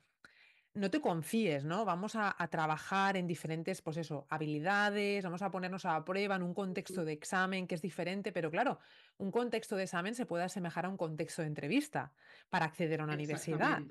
no 0.77 0.89
te 0.91 1.01
confíes, 1.01 1.65
¿no? 1.65 1.85
Vamos 1.85 2.15
a, 2.15 2.35
trabajar 2.49 3.17
en 3.17 3.27
diferentes, 3.27 3.81
pues 3.81 3.97
eso, 3.97 4.27
habilidades, 4.29 5.23
vamos 5.23 5.41
a 5.41 5.51
ponernos 5.51 5.85
a 5.85 6.03
prueba 6.05 6.35
en 6.35 6.43
un 6.43 6.53
contexto 6.53 7.03
de 7.03 7.13
examen 7.13 7.67
que 7.67 7.75
es 7.75 7.81
diferente, 7.81 8.31
pero 8.31 8.51
claro, 8.51 8.79
un 9.17 9.31
contexto 9.31 9.75
de 9.75 9.83
examen 9.83 10.15
se 10.15 10.25
puede 10.25 10.43
asemejar 10.43 10.85
a 10.85 10.89
un 10.89 10.97
contexto 10.97 11.41
de 11.41 11.47
entrevista 11.47 12.13
para 12.49 12.65
acceder 12.65 13.01
a 13.01 13.03
una 13.05 13.15
universidad 13.15 13.81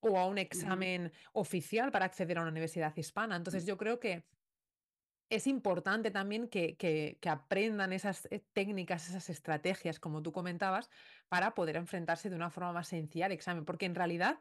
o 0.00 0.18
a 0.18 0.26
un 0.26 0.38
examen 0.38 1.12
oficial 1.32 1.90
para 1.90 2.04
acceder 2.04 2.38
a 2.38 2.42
una 2.42 2.50
universidad 2.50 2.96
hispana. 2.96 3.36
Entonces 3.36 3.66
yo 3.66 3.76
creo 3.76 3.98
que 3.98 4.24
es 5.30 5.46
importante 5.46 6.10
también 6.10 6.48
que, 6.48 6.76
que, 6.76 7.18
que, 7.20 7.28
aprendan 7.28 7.92
esas 7.92 8.26
eh, 8.30 8.42
técnicas, 8.52 9.08
esas 9.08 9.28
estrategias, 9.28 10.00
como 10.00 10.22
tú 10.22 10.32
comentabas, 10.32 10.88
para 11.28 11.54
poder 11.54 11.76
enfrentarse 11.76 12.30
de 12.30 12.36
una 12.36 12.48
forma 12.48 12.72
más 12.72 12.88
sencilla 12.88 13.26
al 13.26 13.32
examen, 13.32 13.66
porque 13.66 13.84
en 13.84 13.94
realidad 13.94 14.40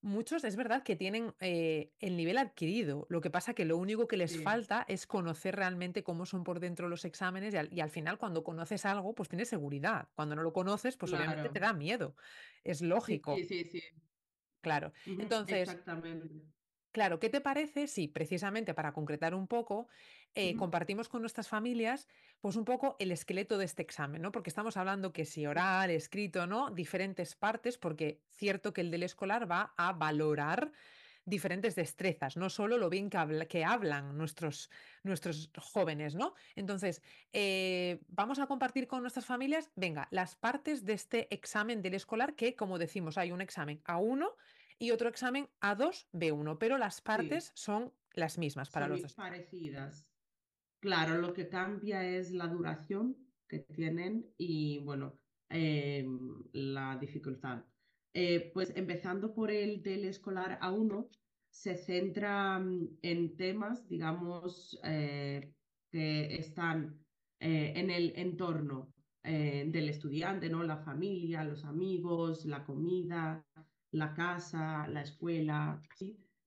Muchos 0.00 0.44
es 0.44 0.54
verdad 0.54 0.84
que 0.84 0.94
tienen 0.94 1.34
eh, 1.40 1.92
el 1.98 2.16
nivel 2.16 2.38
adquirido, 2.38 3.06
lo 3.08 3.20
que 3.20 3.30
pasa 3.30 3.54
que 3.54 3.64
lo 3.64 3.76
único 3.76 4.06
que 4.06 4.16
les 4.16 4.40
falta 4.40 4.84
es 4.86 5.08
conocer 5.08 5.56
realmente 5.56 6.04
cómo 6.04 6.24
son 6.24 6.44
por 6.44 6.60
dentro 6.60 6.88
los 6.88 7.04
exámenes 7.04 7.52
y 7.72 7.80
al, 7.80 7.90
final 7.90 8.16
cuando 8.16 8.44
conoces 8.44 8.84
algo, 8.86 9.14
pues 9.14 9.28
tienes 9.28 9.48
seguridad. 9.48 10.08
Cuando 10.14 10.36
no 10.36 10.42
lo 10.42 10.52
conoces, 10.52 10.96
pues 10.96 11.12
obviamente 11.12 11.48
te 11.48 11.58
da 11.58 11.72
miedo. 11.72 12.14
Es 12.62 12.80
lógico. 12.80 13.36
Sí, 13.36 13.44
sí, 13.44 13.64
sí. 13.64 13.82
Claro. 14.60 14.92
Entonces, 15.04 15.68
Exactamente. 15.68 16.28
Claro, 16.92 17.20
¿qué 17.20 17.28
te 17.28 17.40
parece 17.40 17.86
si 17.86 18.08
precisamente 18.08 18.74
para 18.74 18.92
concretar 18.92 19.34
un 19.34 19.46
poco 19.46 19.88
eh, 20.34 20.56
compartimos 20.56 21.08
con 21.08 21.20
nuestras 21.20 21.48
familias 21.48 22.06
pues 22.40 22.56
un 22.56 22.64
poco 22.64 22.96
el 23.00 23.10
esqueleto 23.10 23.58
de 23.58 23.64
este 23.64 23.82
examen, 23.82 24.22
¿no? 24.22 24.30
Porque 24.30 24.50
estamos 24.50 24.76
hablando 24.76 25.12
que 25.12 25.24
si 25.24 25.46
oral, 25.46 25.90
escrito, 25.90 26.46
¿no? 26.46 26.70
Diferentes 26.70 27.34
partes, 27.34 27.78
porque 27.78 28.20
cierto 28.30 28.72
que 28.72 28.80
el 28.80 28.90
del 28.90 29.02
escolar 29.02 29.50
va 29.50 29.74
a 29.76 29.92
valorar 29.92 30.70
diferentes 31.28 31.74
destrezas, 31.74 32.36
no 32.36 32.48
solo 32.48 32.78
lo 32.78 32.88
bien 32.88 33.10
que, 33.10 33.64
hablan 33.64 34.16
nuestros, 34.16 34.70
nuestros, 35.02 35.50
jóvenes, 35.58 36.14
¿no? 36.14 36.34
Entonces, 36.56 37.02
eh, 37.32 38.00
vamos 38.08 38.38
a 38.38 38.46
compartir 38.46 38.86
con 38.86 39.02
nuestras 39.02 39.26
familias, 39.26 39.70
venga, 39.76 40.08
las 40.10 40.36
partes 40.36 40.84
de 40.84 40.94
este 40.94 41.32
examen 41.34 41.82
del 41.82 41.94
escolar, 41.94 42.34
que 42.34 42.56
como 42.56 42.78
decimos, 42.78 43.18
hay 43.18 43.30
un 43.30 43.40
examen 43.40 43.80
a 43.84 43.98
uno 43.98 44.36
y 44.78 44.90
otro 44.90 45.08
examen 45.08 45.48
A2, 45.60 46.06
B1, 46.12 46.56
pero 46.58 46.78
las 46.78 47.00
partes 47.00 47.52
son 47.54 47.92
las 48.14 48.38
mismas 48.38 48.70
para 48.70 48.88
los 48.88 49.02
dos. 49.02 49.14
parecidas. 49.14 50.07
Claro, 50.80 51.18
lo 51.20 51.32
que 51.34 51.48
cambia 51.48 52.04
es 52.08 52.30
la 52.32 52.46
duración 52.46 53.16
que 53.48 53.60
tienen 53.60 54.32
y, 54.38 54.78
bueno, 54.78 55.14
em, 55.48 56.44
la 56.52 56.96
dificultad. 57.00 57.64
Eh, 58.14 58.50
pues 58.54 58.72
empezando 58.76 59.34
por 59.34 59.50
el 59.50 59.82
del 59.82 60.04
escolar 60.04 60.58
A1, 60.60 61.08
se 61.50 61.76
centra 61.76 62.58
mm, 62.60 62.98
en 63.02 63.36
temas, 63.36 63.88
digamos, 63.88 64.78
eh, 64.84 65.52
que 65.90 66.36
están 66.36 67.04
eh, 67.40 67.72
en 67.76 67.90
el 67.90 68.12
entorno 68.16 68.94
del 69.20 69.90
estudiante, 69.90 70.48
¿no? 70.48 70.62
La 70.62 70.78
familia, 70.78 71.44
los 71.44 71.62
amigos, 71.66 72.46
la 72.46 72.64
comida, 72.64 73.46
la 73.90 74.14
casa, 74.14 74.88
la 74.88 75.02
escuela, 75.02 75.82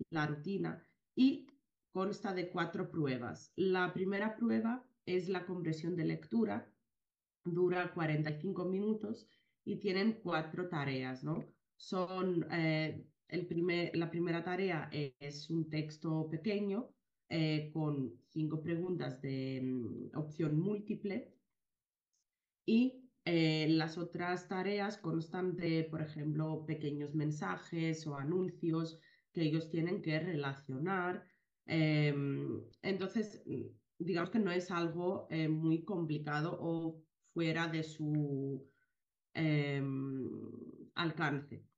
la 0.09 0.25
rutina, 0.25 0.81
y 1.15 1.45
consta 1.91 2.33
de 2.33 2.49
cuatro 2.49 2.89
pruebas. 2.89 3.51
La 3.55 3.93
primera 3.93 4.35
prueba 4.35 4.83
es 5.05 5.29
la 5.29 5.45
compresión 5.45 5.95
de 5.95 6.05
lectura, 6.05 6.71
dura 7.43 7.93
45 7.93 8.65
minutos 8.65 9.27
y 9.63 9.77
tienen 9.77 10.19
cuatro 10.23 10.69
tareas, 10.69 11.23
¿no? 11.23 11.45
Son, 11.75 12.45
eh, 12.51 13.03
el 13.27 13.47
primer, 13.47 13.95
la 13.95 14.09
primera 14.09 14.43
tarea 14.43 14.89
es 14.91 15.49
un 15.49 15.69
texto 15.69 16.27
pequeño 16.29 16.89
eh, 17.29 17.71
con 17.73 18.13
cinco 18.27 18.61
preguntas 18.61 19.21
de 19.21 19.61
mm, 19.63 20.17
opción 20.17 20.59
múltiple 20.59 21.33
y 22.65 23.09
eh, 23.23 23.67
las 23.69 23.97
otras 23.97 24.47
tareas 24.47 24.97
constan 24.97 25.55
de, 25.55 25.87
por 25.89 26.01
ejemplo, 26.01 26.65
pequeños 26.65 27.13
mensajes 27.13 28.05
o 28.07 28.15
anuncios 28.15 28.99
que 29.31 29.43
ellos 29.43 29.69
tienen 29.69 30.01
que 30.01 30.19
relacionar. 30.19 31.25
Em, 31.73 32.69
entonces, 32.81 33.45
digamos 33.97 34.29
que 34.29 34.39
no 34.39 34.51
es 34.51 34.71
algo 34.71 35.27
eh, 35.29 35.47
muy 35.47 35.85
complicado 35.85 36.57
o 36.59 37.05
fuera 37.33 37.69
de 37.69 37.83
su 37.83 38.69
em, 39.33 40.91
alcance. 40.95 41.69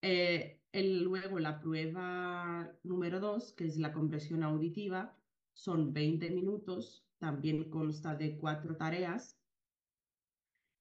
Eh, 0.00 0.62
luego, 0.72 1.38
la 1.40 1.60
prueba 1.60 2.78
número 2.84 3.20
dos, 3.20 3.52
que 3.52 3.66
es 3.66 3.76
la 3.78 3.92
compresión 3.92 4.42
auditiva, 4.42 5.22
son 5.52 5.92
20 5.92 6.30
minutos, 6.30 7.06
también 7.18 7.68
consta 7.70 8.14
de 8.14 8.38
cuatro 8.38 8.76
tareas 8.78 9.42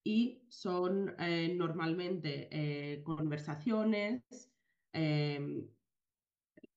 y 0.06 0.46
son 0.50 1.16
eh, 1.20 1.54
normalmente 1.54 3.04
conversaciones. 3.04 4.24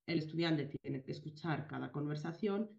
El 0.07 0.19
estudiante 0.19 0.71
tiene 0.83 1.03
que 1.03 1.13
escuchar 1.13 1.67
cada 1.67 1.91
conversación 1.91 2.71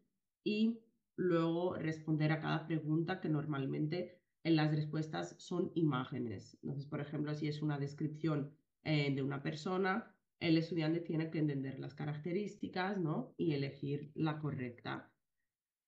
y 0.44 0.80
luego 1.18 1.76
responder 1.76 2.32
a 2.32 2.40
cada 2.40 2.66
pregunta 2.66 3.20
que 3.20 3.28
normalmente 3.28 4.22
en 4.44 4.56
las 4.56 4.74
respuestas 4.74 5.36
son 5.38 5.72
imágenes. 5.76 6.58
Entonces, 6.62 6.86
por 6.86 7.02
ejemplo, 7.02 7.34
si 7.36 7.50
es 7.50 7.62
una 7.62 7.78
descripción 7.78 8.56
eh, 8.84 9.14
de 9.14 9.22
una 9.22 9.44
persona, 9.44 10.16
el 10.40 10.58
estudiante 10.58 11.02
tiene 11.02 11.30
que 11.30 11.40
entender 11.40 11.80
las 11.80 11.96
características 11.96 12.98
¿no? 12.98 13.34
y 13.36 13.54
elegir 13.54 14.12
la 14.16 14.40
correcta. 14.40 15.12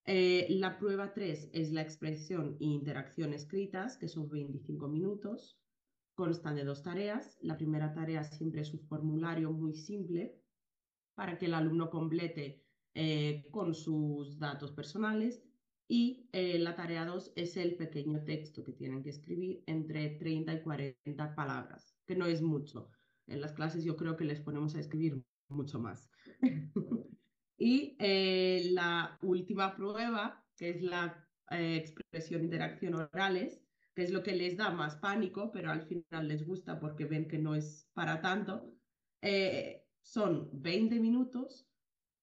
Eh, 0.05 0.47
la 0.49 0.77
prueba 0.77 1.13
3 1.13 1.51
es 1.53 1.71
la 1.71 1.83
expresión 1.83 2.57
e 2.59 2.65
interacción 2.65 3.33
escritas, 3.33 3.95
que 3.95 4.09
son 4.09 4.27
25 4.27 4.89
minutos. 4.89 5.57
Constan 6.15 6.55
de 6.55 6.65
dos 6.65 6.83
tareas. 6.83 7.37
La 7.41 7.55
primera 7.55 7.93
tarea 7.93 8.23
siempre 8.23 8.61
es 8.61 8.73
un 8.73 8.81
formulario 8.81 9.51
muy 9.51 9.75
simple 9.75 10.38
para 11.19 11.37
que 11.37 11.47
el 11.47 11.53
alumno 11.53 11.89
complete 11.89 12.63
eh, 12.95 13.45
con 13.51 13.75
sus 13.75 14.39
datos 14.39 14.71
personales. 14.71 15.43
Y 15.85 16.29
eh, 16.31 16.57
la 16.59 16.77
tarea 16.77 17.03
2 17.03 17.33
es 17.35 17.57
el 17.57 17.75
pequeño 17.75 18.23
texto 18.23 18.63
que 18.63 18.71
tienen 18.71 19.03
que 19.03 19.09
escribir 19.09 19.61
entre 19.65 20.11
30 20.11 20.53
y 20.53 20.61
40 20.61 21.35
palabras, 21.35 21.93
que 22.07 22.15
no 22.15 22.25
es 22.25 22.41
mucho. 22.41 22.89
En 23.27 23.41
las 23.41 23.51
clases 23.51 23.83
yo 23.83 23.97
creo 23.97 24.15
que 24.15 24.23
les 24.23 24.39
ponemos 24.39 24.75
a 24.75 24.79
escribir 24.79 25.21
mucho 25.49 25.77
más. 25.77 26.09
Y 27.61 27.97
eh, 27.99 28.69
la 28.71 29.19
última 29.21 29.75
prueba, 29.75 30.41
que 30.55 30.69
es 30.69 30.81
la 30.81 31.27
eh, 31.51 31.75
expresión 31.75 32.45
interacción 32.45 32.95
orales, 32.95 33.61
que 33.93 34.03
es 34.03 34.11
lo 34.11 34.23
que 34.23 34.33
les 34.33 34.55
da 34.55 34.69
más 34.69 34.95
pánico, 34.95 35.51
pero 35.51 35.69
al 35.69 35.81
final 35.81 36.29
les 36.29 36.45
gusta 36.45 36.79
porque 36.79 37.03
ven 37.03 37.27
que 37.27 37.37
no 37.37 37.55
es 37.55 37.89
para 37.93 38.21
tanto, 38.21 38.73
son 40.01 40.49
20 40.53 40.99
minutos 40.99 41.67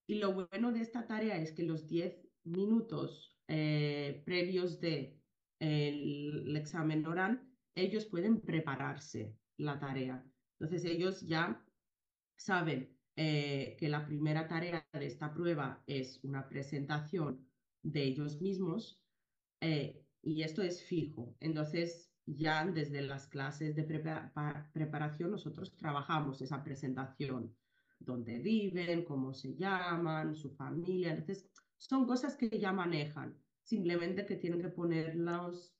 y 0.07 0.17
lo 0.17 0.49
bueno 0.49 0.73
de 0.73 0.81
esta 0.81 1.07
tarea 1.07 1.39
es 1.39 1.53
que 1.53 1.63
los 1.63 1.87
10 1.89 2.27
minutos 2.45 3.33
previos 3.47 4.81
de 4.81 5.17
el 5.59 6.57
examen 6.57 7.07
oral, 7.07 7.43
ellos 7.75 8.07
pueden 8.07 8.41
prepararse 8.41 9.37
la 9.59 9.79
tarea. 9.79 10.25
Entonces 10.59 10.85
ellos 10.85 11.21
ya 11.23 11.63
saben 12.37 12.97
eh, 13.17 13.77
que 13.79 13.89
la 13.89 14.07
primera 14.07 14.47
tarea 14.47 14.87
de 14.93 15.07
esta 15.07 15.33
prueba 15.33 15.83
es 15.87 16.23
una 16.23 16.49
presentación 16.49 17.47
de 17.83 18.03
ellos 18.05 18.41
mismos 18.41 19.03
eh, 19.61 20.03
y 20.23 20.43
esto 20.43 20.63
es 20.63 20.83
fijo. 20.83 21.35
Entonces, 21.41 22.13
ya 22.27 22.67
desde 22.67 23.03
las 23.03 23.29
clases 23.29 23.77
de 23.77 23.85
preparación 24.73 25.31
nosotros 25.31 25.77
trabajamos 25.77 26.43
esa 26.43 26.65
presentación, 26.65 27.55
dónde 27.99 28.39
viven, 28.39 29.05
cómo 29.05 29.33
se 29.33 29.55
llaman, 29.57 30.35
su 30.35 30.51
familia. 30.51 31.11
Entonces, 31.11 31.49
son 31.79 32.07
cosas 32.07 32.37
que 32.37 32.49
ya 32.59 32.73
manejan, 32.73 33.37
simplemente 33.63 34.27
que 34.27 34.37
tienen 34.37 34.61
que 34.61 34.69
poner 34.69 35.15
los, 35.17 35.75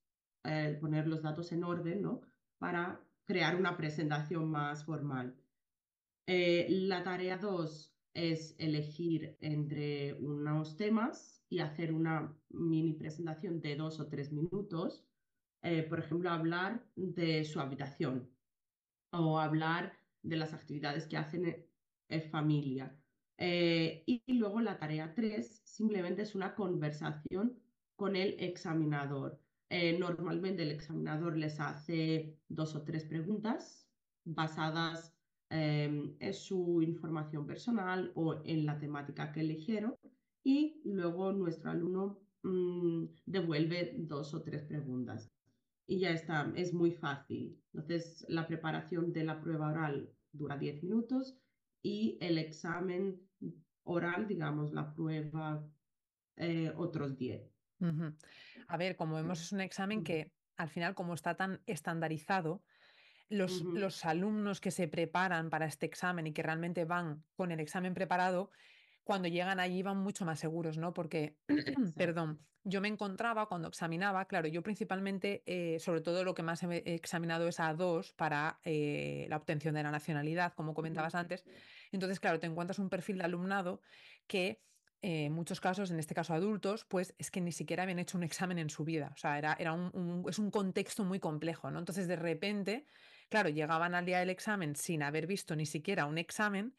eh, 0.45 0.77
poner 0.81 1.07
los 1.07 1.23
datos 1.23 1.53
en 1.53 1.65
orden, 1.65 2.03
¿no? 2.03 2.21
Para 2.59 3.01
crear 3.25 3.57
una 3.57 3.77
presentación 3.77 4.51
más 4.51 4.85
formal. 4.85 5.35
Eh, 6.27 6.67
la 6.69 7.03
tarea 7.03 7.39
2 7.39 7.95
es 8.15 8.57
elegir 8.59 9.37
entre 9.41 10.15
unos 10.15 10.77
temas 10.77 11.45
y 11.49 11.61
hacer 11.61 11.93
una 11.93 12.35
mini 12.49 12.95
presentación 12.95 13.61
de 13.61 13.77
dos 13.77 14.01
o 14.01 14.09
tres 14.09 14.33
minutos. 14.33 15.05
Eh, 15.63 15.83
por 15.83 15.99
ejemplo, 15.99 16.31
hablar 16.31 16.85
de 16.97 17.45
su 17.45 17.61
habitación 17.61 18.31
o 19.13 19.39
hablar 19.39 19.93
de 20.23 20.37
las 20.37 20.55
actividades 20.55 21.07
que 21.07 21.17
hacen 21.17 21.67
en 22.09 22.23
familia. 22.31 22.97
Eh, 23.39 24.03
y, 24.07 24.23
luego 24.35 24.61
la 24.61 24.79
tarea 24.79 25.15
3 25.15 25.63
simplemente 25.65 26.23
es 26.23 26.35
una 26.35 26.55
conversación 26.55 27.59
con 27.97 28.17
el 28.17 28.37
examinador. 28.39 29.41
normalmente 29.99 30.63
el 30.63 30.71
examinador 30.71 31.37
les 31.37 31.59
hace 31.61 32.39
dos 32.49 32.75
o 32.77 32.83
tres 32.83 33.05
preguntas 33.05 33.89
basadas 34.25 35.17
Em, 35.49 36.17
es 36.19 36.39
su 36.41 36.83
información 36.83 37.47
personal 37.47 38.11
o 38.17 38.43
en 38.45 38.67
la 38.67 38.79
temática 38.79 39.31
que 39.33 39.41
eligieron 39.41 39.97
y 40.43 40.81
luego 40.85 41.33
nuestro 41.33 41.71
alumno 41.71 42.19
mm, 42.43 43.05
devuelve 43.27 43.95
dos 43.97 44.35
o 44.35 44.43
tres 44.43 44.65
preguntas. 44.65 45.31
Y 45.87 46.01
ya 46.01 46.11
está, 46.11 46.53
es 46.57 46.75
muy 46.75 46.91
fácil. 46.91 47.63
Entonces, 47.73 48.27
la 48.29 48.49
preparación 48.49 49.13
de 49.13 49.25
la 49.25 49.41
prueba 49.41 49.71
oral 49.71 50.11
dura 50.33 50.59
10 50.59 50.83
minutos 50.83 51.39
y 51.87 52.19
el 52.21 52.39
examen 52.39 53.21
oral, 53.85 54.27
digamos, 54.27 54.73
la 54.73 54.93
prueba, 54.93 55.65
eh, 56.35 56.73
otros 56.77 57.17
10. 57.17 57.49
A 58.67 58.77
ver, 58.77 58.97
como 58.97 59.15
vemos, 59.15 59.41
es 59.41 59.53
un 59.53 59.61
examen 59.61 60.03
que 60.03 60.33
al 60.57 60.69
final, 60.69 60.97
como 60.97 61.15
está 61.15 61.37
tan 61.37 61.63
estandarizado, 61.67 62.65
los, 63.29 63.63
los 63.63 64.05
alumnos 64.05 64.61
que 64.61 64.73
se 64.73 64.89
preparan 64.89 65.49
para 65.49 65.67
este 65.67 65.87
examen 65.87 66.27
y 66.27 66.33
que 66.33 66.43
realmente 66.43 66.85
van 66.85 67.23
con 67.37 67.53
el 67.53 67.61
examen 67.61 67.95
preparado, 67.95 68.51
cuando 69.05 69.29
llegan 69.29 69.61
allí 69.61 69.83
van 69.85 69.99
mucho 69.99 70.25
más 70.25 70.41
seguros, 70.41 70.79
¿no? 70.79 70.93
Porque, 70.93 71.37
perdón, 71.97 72.41
yo 72.65 72.81
me 72.81 72.89
encontraba 72.89 73.47
cuando 73.47 73.69
examinaba, 73.69 74.25
claro, 74.25 74.49
yo 74.49 74.61
principalmente, 74.61 75.45
eh, 75.47 75.79
sobre 75.79 76.01
todo 76.01 76.25
lo 76.25 76.35
que 76.35 76.43
más 76.43 76.65
he 76.65 76.83
examinado 76.95 77.47
es 77.47 77.61
A2 77.61 78.13
para 78.17 78.59
eh, 78.65 79.27
la 79.29 79.37
obtención 79.37 79.77
de 79.77 79.85
la 79.85 79.93
nacionalidad, 79.93 80.53
como 80.55 80.75
comentabas 80.75 81.15
antes. 81.15 81.45
Entonces, 81.93 82.21
claro, 82.21 82.39
te 82.41 82.47
encuentras 82.47 82.79
un 82.79 82.89
perfil 82.89 83.19
de 83.19 83.25
alumnado 83.25 83.81
que 84.27 84.61
en 85.03 85.33
muchos 85.33 85.61
casos, 85.61 85.91
en 85.91 85.99
este 85.99 86.15
caso 86.15 86.35
adultos, 86.35 86.85
pues 86.85 87.15
es 87.19 87.31
que 87.31 87.41
ni 87.41 87.53
siquiera 87.53 87.83
habían 87.83 87.99
hecho 87.99 88.19
un 88.19 88.25
examen 88.25 88.59
en 88.59 88.71
su 88.71 88.85
vida. 88.85 89.13
O 89.15 89.17
sea, 89.17 89.39
era, 89.39 89.57
era 89.59 89.73
un, 89.73 90.25
es 90.29 90.39
un 90.39 90.51
contexto 90.51 91.05
muy 91.05 91.21
complejo, 91.21 91.71
¿no? 91.71 91.79
Entonces, 91.79 92.09
de 92.09 92.17
repente, 92.17 92.87
claro, 93.29 93.49
llegaban 93.49 93.95
al 93.95 94.05
día 94.05 94.19
del 94.19 94.31
examen 94.31 94.75
sin 94.75 95.03
haber 95.03 95.27
visto 95.27 95.55
ni 95.55 95.67
siquiera 95.67 96.07
un 96.07 96.19
examen 96.19 96.75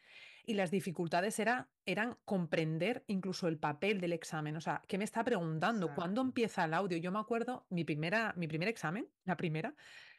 y 0.46 0.54
las 0.54 0.72
dificultades 0.72 1.40
era, 1.40 1.70
eran 1.86 2.18
comprender 2.24 3.04
incluso 3.08 3.48
el 3.50 3.58
papel 3.58 4.00
del 4.00 4.14
examen. 4.14 4.56
O 4.56 4.62
sea, 4.62 4.82
¿qué 4.88 4.98
me 4.98 5.04
está 5.04 5.24
preguntando? 5.24 5.94
¿Cuándo 5.94 6.22
empieza 6.22 6.64
el 6.64 6.74
audio? 6.74 6.98
Yo 6.98 7.12
me 7.12 7.20
acuerdo, 7.20 7.66
mi, 7.70 7.84
primera, 7.84 8.34
mi 8.38 8.48
primer 8.48 8.70
examen, 8.70 9.08
la 9.26 9.36
primera, 9.36 9.76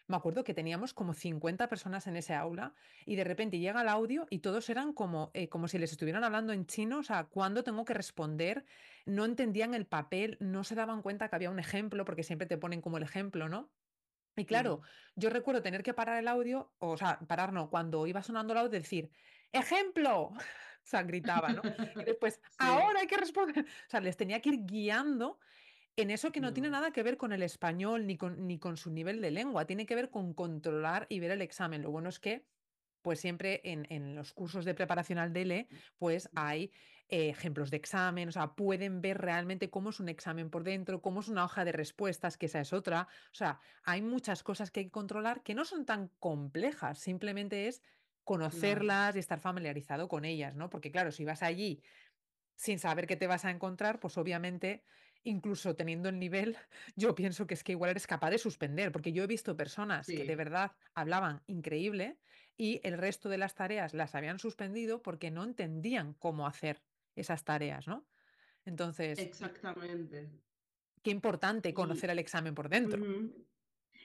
me 0.09 0.17
acuerdo 0.17 0.43
que 0.43 0.55
teníamos 0.55 0.95
como 0.95 1.13
50 1.13 1.69
personas 1.69 2.07
en 2.07 2.17
ese 2.17 2.35
aula 2.35 2.75
y 3.05 3.15
de 3.17 3.25
repente 3.25 3.59
llega 3.59 3.83
el 3.83 3.89
audio 3.89 4.27
y 4.31 4.39
todos 4.39 4.69
eran 4.71 4.95
como, 4.95 5.31
eh, 5.35 5.49
como 5.51 5.69
si 5.69 5.79
les 5.79 5.93
estuvieran 5.93 6.25
hablando 6.25 6.55
en 6.55 6.67
chino, 6.67 6.99
o 6.99 7.03
sea, 7.03 7.25
¿cuándo 7.25 7.63
tengo 7.63 7.85
que 7.85 7.93
responder? 7.93 8.65
No 9.05 9.27
entendían 9.27 9.75
el 9.75 9.87
papel, 9.87 10.39
no 10.41 10.65
se 10.65 10.75
daban 10.75 11.03
cuenta 11.03 11.29
que 11.29 11.37
había 11.37 11.51
un 11.51 11.59
ejemplo, 11.59 12.07
porque 12.07 12.23
siempre 12.23 12.47
te 12.47 12.57
ponen 12.57 12.81
como 12.81 12.97
el 12.97 13.03
ejemplo, 13.03 13.51
¿no? 13.51 13.71
Y 14.35 14.47
claro, 14.47 14.81
yo 15.15 15.31
recuerdo 15.31 15.63
tener 15.63 15.83
que 15.83 15.95
parar 15.95 16.19
el 16.19 16.29
audio, 16.29 16.73
o 16.79 16.97
sea, 16.97 17.19
parar 17.27 17.53
no, 17.53 17.69
cuando 17.69 18.07
iba 18.07 18.23
sonando 18.23 18.55
el 18.55 18.61
audio, 18.61 18.71
decir, 18.71 19.11
ejemplo, 19.53 20.23
o 20.33 20.39
sea, 20.85 21.03
gritaba, 21.03 21.51
¿no? 21.51 21.61
Y 21.97 22.05
después, 22.05 22.41
ahora 22.57 23.01
hay 23.01 23.07
que 23.07 23.17
responder, 23.19 23.67
o 23.67 23.91
sea, 23.91 24.01
les 24.01 24.17
tenía 24.17 24.41
que 24.41 24.51
ir 24.51 24.65
guiando 24.65 25.39
en 25.99 26.13
eso 26.13 26.31
que 26.31 26.41
no, 26.41 26.53
tiene 26.53 26.71
nada 26.71 26.93
que 26.93 27.03
ver 27.03 27.17
con 27.17 27.33
el 27.33 27.43
español 27.43 28.07
ni 28.07 28.17
con, 28.17 28.47
ni 28.47 28.59
con 28.61 28.77
su 28.77 28.91
nivel 28.91 29.21
de 29.21 29.33
lengua, 29.33 29.67
tiene 29.67 29.85
que 29.85 29.97
ver 29.97 30.11
con 30.11 30.33
controlar 30.33 31.07
y 31.09 31.19
ver 31.19 31.33
el 31.33 31.43
examen. 31.43 31.83
Lo 31.83 31.91
bueno 31.91 32.09
es 32.09 32.21
que 32.21 32.47
pues 33.03 33.21
siempre 33.21 33.61
en, 33.65 34.15
los 34.15 34.33
cursos 34.33 34.65
de 34.65 34.75
preparación 34.75 35.19
al 35.19 35.33
DELE, 35.33 35.69
pues 35.99 36.29
hay 36.35 36.73
eh, 37.09 37.31
ejemplos 37.31 37.71
de 37.71 37.79
examen, 37.79 38.29
o 38.29 38.33
sea, 38.33 38.55
pueden 38.55 39.01
ver 39.01 39.19
realmente 39.19 39.71
cómo 39.71 39.91
es 39.91 39.99
un 39.99 40.09
examen 40.09 40.51
por 40.51 40.63
dentro, 40.63 41.01
cómo 41.01 41.21
es 41.21 41.29
una 41.29 41.45
hoja 41.45 41.65
de 41.65 41.73
respuestas, 41.73 42.37
que 42.37 42.47
esa 42.47 42.61
es 42.61 42.73
otra. 42.73 43.09
O 43.33 43.35
sea, 43.35 43.61
hay 43.83 44.03
muchas 44.03 44.43
cosas 44.43 44.71
que 44.71 44.81
hay 44.81 44.87
que 44.87 44.93
controlar 44.93 45.43
que 45.43 45.55
no 45.55 45.65
son 45.65 45.85
tan 45.85 46.09
complejas, 46.19 46.99
simplemente 46.99 47.67
es 47.67 47.83
conocerlas 48.25 49.17
y 49.17 49.21
estar 49.21 49.41
familiarizado 49.41 50.07
con 50.07 50.25
ellas, 50.25 50.55
¿no? 50.55 50.69
Porque 50.69 50.93
claro, 50.93 51.11
si 51.11 51.25
vas 51.25 51.43
allí 51.43 51.83
sin 52.57 52.79
saber 52.79 53.07
qué 53.07 53.17
te 53.17 53.27
vas 53.27 53.45
a 53.45 53.51
encontrar, 53.51 54.01
pues 54.01 54.19
obviamente 54.19 54.85
incluso 55.25 55.75
teniendo 55.75 56.09
el 56.09 56.19
nivel, 56.19 56.57
yo 56.97 57.15
pienso 57.15 57.47
que 57.47 57.55
es 57.55 57.65
que 57.65 57.73
igual 57.73 57.91
eres 57.91 58.07
capaz 58.07 58.31
de 58.31 58.39
suspender, 58.39 58.93
porque 58.93 59.13
yo 59.13 59.25
he 59.25 59.27
visto 59.27 59.57
personas 59.57 60.07
que 60.07 60.25
de 60.25 60.37
verdad 60.37 60.73
hablaban 60.95 61.43
increíble 61.47 62.19
y 62.57 62.81
el 62.83 62.99
resto 62.99 63.29
de 63.29 63.39
las 63.39 63.55
tareas 63.55 63.95
las 63.95 64.15
habían 64.15 64.39
suspendido 64.39 65.03
porque 65.03 65.31
no 65.31 65.45
entendían 65.45 66.15
cómo 66.15 66.47
hacer 66.47 66.83
esas 67.15 67.45
tareas, 67.45 67.87
¿no? 67.87 68.07
Entonces, 68.65 69.19
exactamente. 69.19 70.31
Qué 71.03 71.11
importante 71.11 71.73
conocer 71.73 72.11
el 72.11 72.19
examen 72.19 72.55
por 72.55 72.69
dentro. 72.69 73.01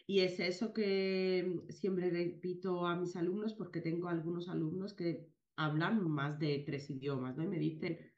Y 0.05 0.19
es 0.19 0.39
eso 0.39 0.73
que 0.73 1.61
siempre 1.69 2.09
repito 2.09 2.85
a 2.85 2.95
mis 2.95 3.15
alumnos, 3.15 3.53
porque 3.53 3.81
tengo 3.81 4.09
algunos 4.09 4.49
alumnos 4.49 4.93
que 4.93 5.29
hablan 5.55 6.03
más 6.09 6.37
de 6.39 6.63
tres 6.65 6.89
idiomas, 6.89 7.37
¿no? 7.37 7.43
Y 7.43 7.47
me 7.47 7.59
dicen, 7.59 8.12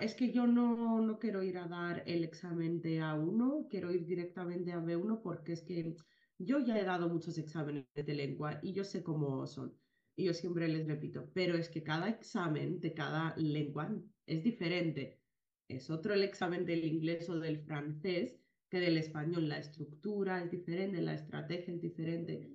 es 0.00 0.14
que 0.14 0.32
yo 0.32 0.46
no, 0.46 1.00
no 1.00 1.18
quiero 1.18 1.42
ir 1.42 1.56
a 1.56 1.66
dar 1.66 2.02
el 2.06 2.24
examen 2.24 2.82
de 2.82 3.00
A1, 3.00 3.68
quiero 3.70 3.90
ir 3.90 4.06
directamente 4.06 4.72
a 4.72 4.80
B1 4.80 5.22
porque 5.22 5.52
es 5.52 5.62
que 5.62 5.94
yo 6.38 6.58
ya 6.60 6.78
he 6.78 6.84
dado 6.84 7.08
muchos 7.08 7.38
exámenes 7.38 7.86
de 7.94 8.14
lengua 8.14 8.58
y 8.62 8.72
yo 8.72 8.84
sé 8.84 9.02
cómo 9.02 9.46
son. 9.46 9.78
Y 10.14 10.24
yo 10.24 10.34
siempre 10.34 10.68
les 10.68 10.86
repito, 10.86 11.30
pero 11.32 11.56
es 11.56 11.70
que 11.70 11.82
cada 11.82 12.10
examen 12.10 12.80
de 12.80 12.92
cada 12.92 13.34
lengua 13.36 13.96
es 14.26 14.42
diferente. 14.42 15.22
Es 15.68 15.88
otro 15.88 16.12
el 16.12 16.22
examen 16.22 16.66
del 16.66 16.84
inglés 16.84 17.30
o 17.30 17.40
del 17.40 17.64
francés 17.64 18.38
que 18.68 18.78
del 18.78 18.98
español. 18.98 19.48
La 19.48 19.58
estructura 19.58 20.42
es 20.42 20.50
diferente, 20.50 21.00
la 21.00 21.14
estrategia 21.14 21.72
es 21.72 21.80
diferente. 21.80 22.50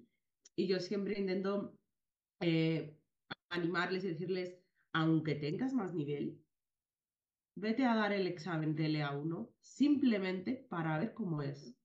Y 0.56 0.68
yo 0.68 0.80
siempre 0.80 1.18
intento 1.18 1.80
eh, 2.42 2.96
animarles 3.50 4.04
y 4.04 4.10
decirles, 4.10 4.56
aunque 4.94 5.34
tengas 5.34 5.74
más 5.74 5.96
nivel, 5.96 6.44
vete 7.60 7.86
a 7.86 7.96
dar 7.96 8.14
el 8.14 8.28
examen 8.28 8.76
de 8.76 8.88
LA1 8.88 9.50
simplemente 9.60 10.68
para 10.70 11.00
ver 11.00 11.14
cómo 11.14 11.42
es, 11.42 11.76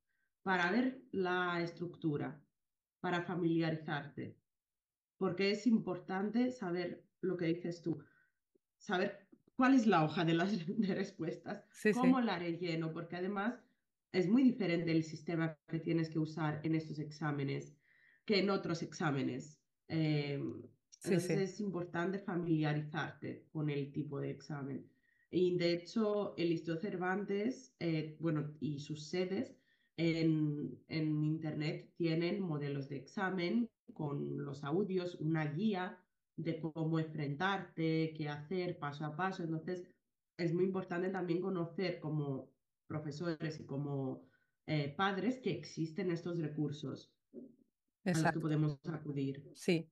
para 0.43 0.71
ver 0.71 1.03
la 1.13 1.63
estructura, 1.63 2.45
para 3.01 3.23
familiarizarte, 3.23 4.37
porque 5.17 5.51
es 5.51 5.67
importante 5.67 6.51
saber 6.51 7.05
lo 7.23 7.37
que 7.37 7.47
dices 7.47 7.81
tú, 7.81 8.05
saber 8.77 9.27
cuál 9.57 9.75
es 9.75 9.87
la 9.87 10.05
hoja 10.05 10.25
de 10.25 10.35
las 10.35 10.53
de 10.67 10.95
respuestas, 10.95 11.65
Sí, 11.73 11.93
cómo 11.93 12.21
sí, 12.21 12.27
la 12.27 12.39
relleno, 12.39 12.93
porque 12.93 13.17
además 13.17 13.55
es 14.13 14.29
muy 14.29 14.43
diferente 14.43 14.93
el 14.93 15.05
sistema 15.05 15.59
que 15.69 15.81
tienes 15.81 16.11
que 16.11 16.19
usar 16.19 16.61
en 16.65 16.75
estos 16.75 16.99
exámenes 16.99 17.75
que 18.27 18.39
en 18.39 18.51
otros 18.51 18.83
exámenes. 18.83 19.59
Eh, 19.89 20.39
sí, 20.91 21.15
entonces 21.15 21.39
es 21.39 21.61
importante 21.61 22.19
familiarizarte 22.19 23.49
con 23.51 23.71
el 23.71 23.91
tipo 23.91 24.21
de 24.21 24.31
examen. 24.31 24.92
Y 25.35 25.57
de 25.57 25.73
hecho, 25.73 26.35
el 26.37 26.53
Instituto 26.53 26.83
Cervantes, 26.83 27.75
eh, 27.81 28.19
bueno, 28.21 28.55
y 28.61 28.79
sus 28.81 29.07
sedes 29.07 29.57
en, 29.97 30.85
en 30.89 31.25
Internet 31.25 31.95
tienen 31.97 32.43
modelos 32.43 32.91
de 32.91 32.97
examen 32.97 33.71
con 33.95 34.45
los 34.45 34.63
audios, 34.63 35.15
una 35.15 35.47
guía 35.47 36.05
de 36.37 36.61
cómo 36.61 36.99
enfrentarte, 36.99 38.13
qué 38.15 38.29
hacer 38.29 38.79
paso 38.79 39.07
a 39.07 39.17
paso. 39.17 39.43
Entonces, 39.43 39.89
es 40.37 40.53
muy 40.53 40.65
importante 40.65 41.09
también 41.09 41.41
conocer 41.41 41.99
como 41.99 42.53
profesores 42.87 43.59
y 43.59 43.65
como 43.65 44.29
eh, 44.67 44.95
padres 44.95 45.39
que 45.39 45.53
existen 45.53 46.11
estos 46.11 46.39
recursos 46.39 47.17
a 47.33 48.19
los 48.19 48.33
que 48.33 48.41
Exacto. 48.41 48.41
podemos 48.41 48.79
acudir. 48.85 49.43
Sí, 49.55 49.89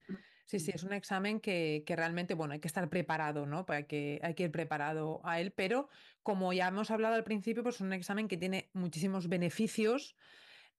sí, 0.51 0.59
sí, 0.59 0.73
es 0.75 0.83
un 0.83 0.93
examen 0.93 1.41
que, 1.41 1.85
que 1.87 1.95
realmente, 1.97 2.35
bueno, 2.35 2.55
hay 2.55 2.61
que 2.61 2.67
estar 2.69 2.91
preparado, 2.91 3.47
¿no? 3.47 3.67
Para 3.67 3.87
que 3.87 4.19
hay 4.23 4.35
que 4.35 4.45
ir 4.45 4.51
preparado 4.53 5.21
a 5.25 5.41
él, 5.41 5.53
pero 5.53 5.89
como 6.25 6.53
ya 6.53 6.69
hemos 6.69 6.91
hablado 6.91 7.15
al 7.15 7.23
principio, 7.25 7.63
pues 7.63 7.77
es 7.77 7.81
un 7.83 7.93
examen 7.93 8.27
que 8.29 8.37
tiene 8.37 8.71
muchísimos 8.75 9.29
beneficios. 9.29 10.17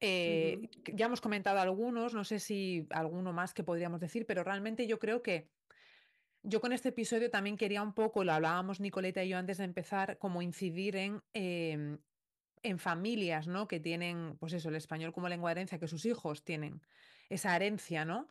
eh, 0.02 0.70
ya 0.94 1.06
hemos 1.08 1.22
comentado 1.22 1.60
algunos, 1.60 2.14
no 2.16 2.24
sé 2.26 2.40
si 2.40 2.88
alguno 2.92 3.34
más 3.34 3.54
que 3.54 3.64
podríamos 3.64 4.02
decir, 4.02 4.26
pero 4.28 4.44
realmente 4.44 4.88
yo 4.88 5.00
creo 5.00 5.22
que 5.24 5.52
yo 6.44 6.62
con 6.62 6.74
este 6.74 6.90
episodio 6.90 7.30
también 7.30 7.58
quería 7.58 7.84
un 7.84 7.94
poco, 7.94 8.24
lo 8.24 8.34
hablábamos 8.34 8.80
Nicoleta 8.80 9.24
y 9.24 9.30
yo 9.30 9.38
antes 9.38 9.58
de 9.60 9.66
empezar, 9.66 10.18
como 10.18 10.42
incidir 10.42 10.96
en, 10.96 11.24
em, 11.34 12.00
en 12.64 12.80
familias, 12.80 13.48
¿no? 13.48 13.68
Que 13.68 13.80
tienen, 13.80 14.38
pues 14.40 14.54
eso, 14.54 14.70
el 14.70 14.76
español 14.76 15.14
como 15.14 15.30
lengua 15.30 15.50
de 15.52 15.54
herencia, 15.54 15.80
que 15.80 15.88
sus 15.88 16.06
hijos 16.06 16.44
tienen 16.44 16.82
esa 17.30 17.56
herencia, 17.56 18.06
¿no? 18.06 18.28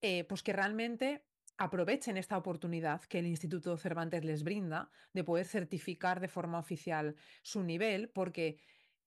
Eh, 0.00 0.24
pues 0.24 0.42
que 0.42 0.52
realmente 0.52 1.24
aprovechen 1.56 2.16
esta 2.16 2.38
oportunidad 2.38 3.02
que 3.02 3.18
el 3.18 3.26
Instituto 3.26 3.76
Cervantes 3.76 4.24
les 4.24 4.44
brinda 4.44 4.90
de 5.12 5.24
poder 5.24 5.46
certificar 5.46 6.20
de 6.20 6.28
forma 6.28 6.58
oficial 6.58 7.16
su 7.42 7.64
nivel, 7.64 8.10
porque 8.10 8.58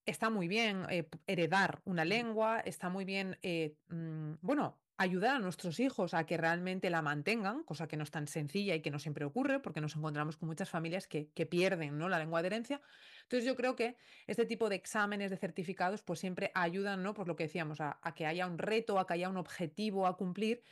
está 0.04 0.30
muy 0.30 0.48
bien 0.48 0.84
eh, 0.90 1.08
heredar 1.26 1.80
una 1.84 2.04
lengua, 2.04 2.60
está 2.60 2.90
muy 2.90 3.04
bien, 3.04 3.38
eh, 3.42 3.76
mm, 3.88 4.34
bueno, 4.42 4.81
ayudar 4.96 5.36
a 5.36 5.38
nuestros 5.38 5.80
hijos 5.80 6.14
a 6.14 6.24
que 6.24 6.36
realmente 6.36 6.90
la 6.90 7.02
mantengan, 7.02 7.64
cosa 7.64 7.88
que 7.88 7.96
no 7.96 8.04
es 8.04 8.10
tan 8.10 8.26
sencilla 8.26 8.74
y 8.74 8.82
que 8.82 8.90
no 8.90 8.98
siempre 8.98 9.24
ocurre, 9.24 9.60
porque 9.60 9.80
nos 9.80 9.96
encontramos 9.96 10.36
con 10.36 10.48
muchas 10.48 10.70
familias 10.70 11.06
que, 11.06 11.30
que 11.30 11.46
pierden, 11.46 11.98
¿no? 11.98 12.08
la 12.08 12.18
lengua 12.18 12.42
de 12.42 12.48
herencia. 12.48 12.80
Entonces 13.22 13.46
yo 13.46 13.56
creo 13.56 13.74
que 13.74 13.96
este 14.26 14.46
tipo 14.46 14.68
de 14.68 14.76
exámenes, 14.76 15.30
de 15.30 15.36
certificados, 15.36 16.02
pues 16.02 16.20
siempre 16.20 16.52
ayudan, 16.54 17.02
¿no? 17.02 17.14
Por 17.14 17.26
lo 17.26 17.36
que 17.36 17.44
decíamos, 17.44 17.80
a, 17.80 17.98
a 18.02 18.14
que 18.14 18.26
haya 18.26 18.46
un 18.46 18.58
reto, 18.58 18.98
a 18.98 19.06
que 19.06 19.14
haya 19.14 19.28
un 19.28 19.36
objetivo 19.36 20.06
a 20.06 20.16
cumplir 20.16 20.62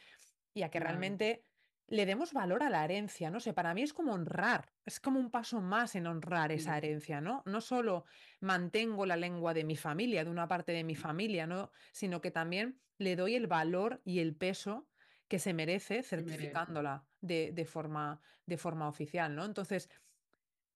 y 0.55 0.63
a 0.63 0.71
que 0.71 0.81
realmente 0.81 1.45
le 1.91 2.07
demos 2.07 2.33
valor 2.33 2.63
a 2.63 2.71
la 2.71 2.85
herencia, 2.85 3.31
no 3.31 3.41
sé, 3.41 3.53
para 3.53 3.75
mí 3.75 3.83
es 3.83 3.93
como 3.93 4.13
honrar, 4.13 4.73
es 4.85 5.01
como 5.01 5.19
un 5.19 5.31
paso 5.31 5.61
más 5.61 5.97
en 5.97 6.07
honrar 6.07 6.53
esa 6.53 6.77
herencia, 6.79 7.21
¿no? 7.21 7.43
No 7.47 7.61
solo 7.61 8.05
mantengo 8.39 9.07
la 9.07 9.17
lengua 9.17 9.55
de 9.55 9.65
mi 9.65 9.77
familia, 9.77 10.23
de 10.23 10.31
una 10.31 10.47
parte 10.47 10.71
de 10.71 10.85
mi 10.85 10.95
familia, 10.95 11.49
¿no? 11.49 11.73
Sino 11.91 12.21
que 12.21 12.31
también 12.31 12.81
le 13.01 13.17
doy 13.17 13.35
el 13.35 13.47
valor 13.47 14.03
y 14.05 14.21
el 14.21 14.37
peso 14.37 14.87
que 15.27 15.39
se 15.39 15.55
merece 15.55 16.03
certificándola 16.03 17.07
de, 17.21 17.51
de 17.53 17.65
forma, 17.65 18.21
de 18.45 18.59
forma 18.59 18.89
oficial, 18.89 19.35
¿no? 19.35 19.47
Entonces, 19.47 19.89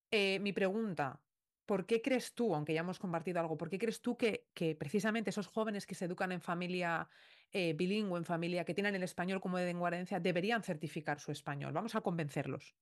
eh, 0.09 0.39
mi 0.39 0.51
pregunta, 0.51 1.21
¿por 1.67 1.85
qué 1.85 2.01
crees 2.01 2.33
tú, 2.33 2.55
aunque 2.55 2.73
ya 2.73 2.79
hemos 2.79 2.97
compartido 2.97 3.39
algo, 3.39 3.57
por 3.57 3.69
qué 3.69 3.77
crees 3.77 4.01
tú 4.01 4.17
que, 4.17 4.47
que 4.55 4.75
precisamente 4.75 5.29
esos 5.29 5.47
jóvenes 5.47 5.85
que 5.85 5.93
se 5.93 6.05
educan 6.05 6.31
en 6.31 6.41
familia 6.41 7.07
eh, 7.51 7.73
bilingüe, 7.73 8.17
en 8.17 8.25
familia 8.25 8.65
que 8.65 8.73
tienen 8.73 8.95
el 8.95 9.03
español 9.03 9.39
como 9.39 9.59
de 9.59 9.65
lengua 9.65 9.89
herencia, 9.89 10.19
deberían 10.19 10.63
certificar 10.63 11.19
su 11.19 11.31
español? 11.31 11.73
Vamos 11.73 11.93
a 11.95 12.01
convencerlos. 12.01 12.75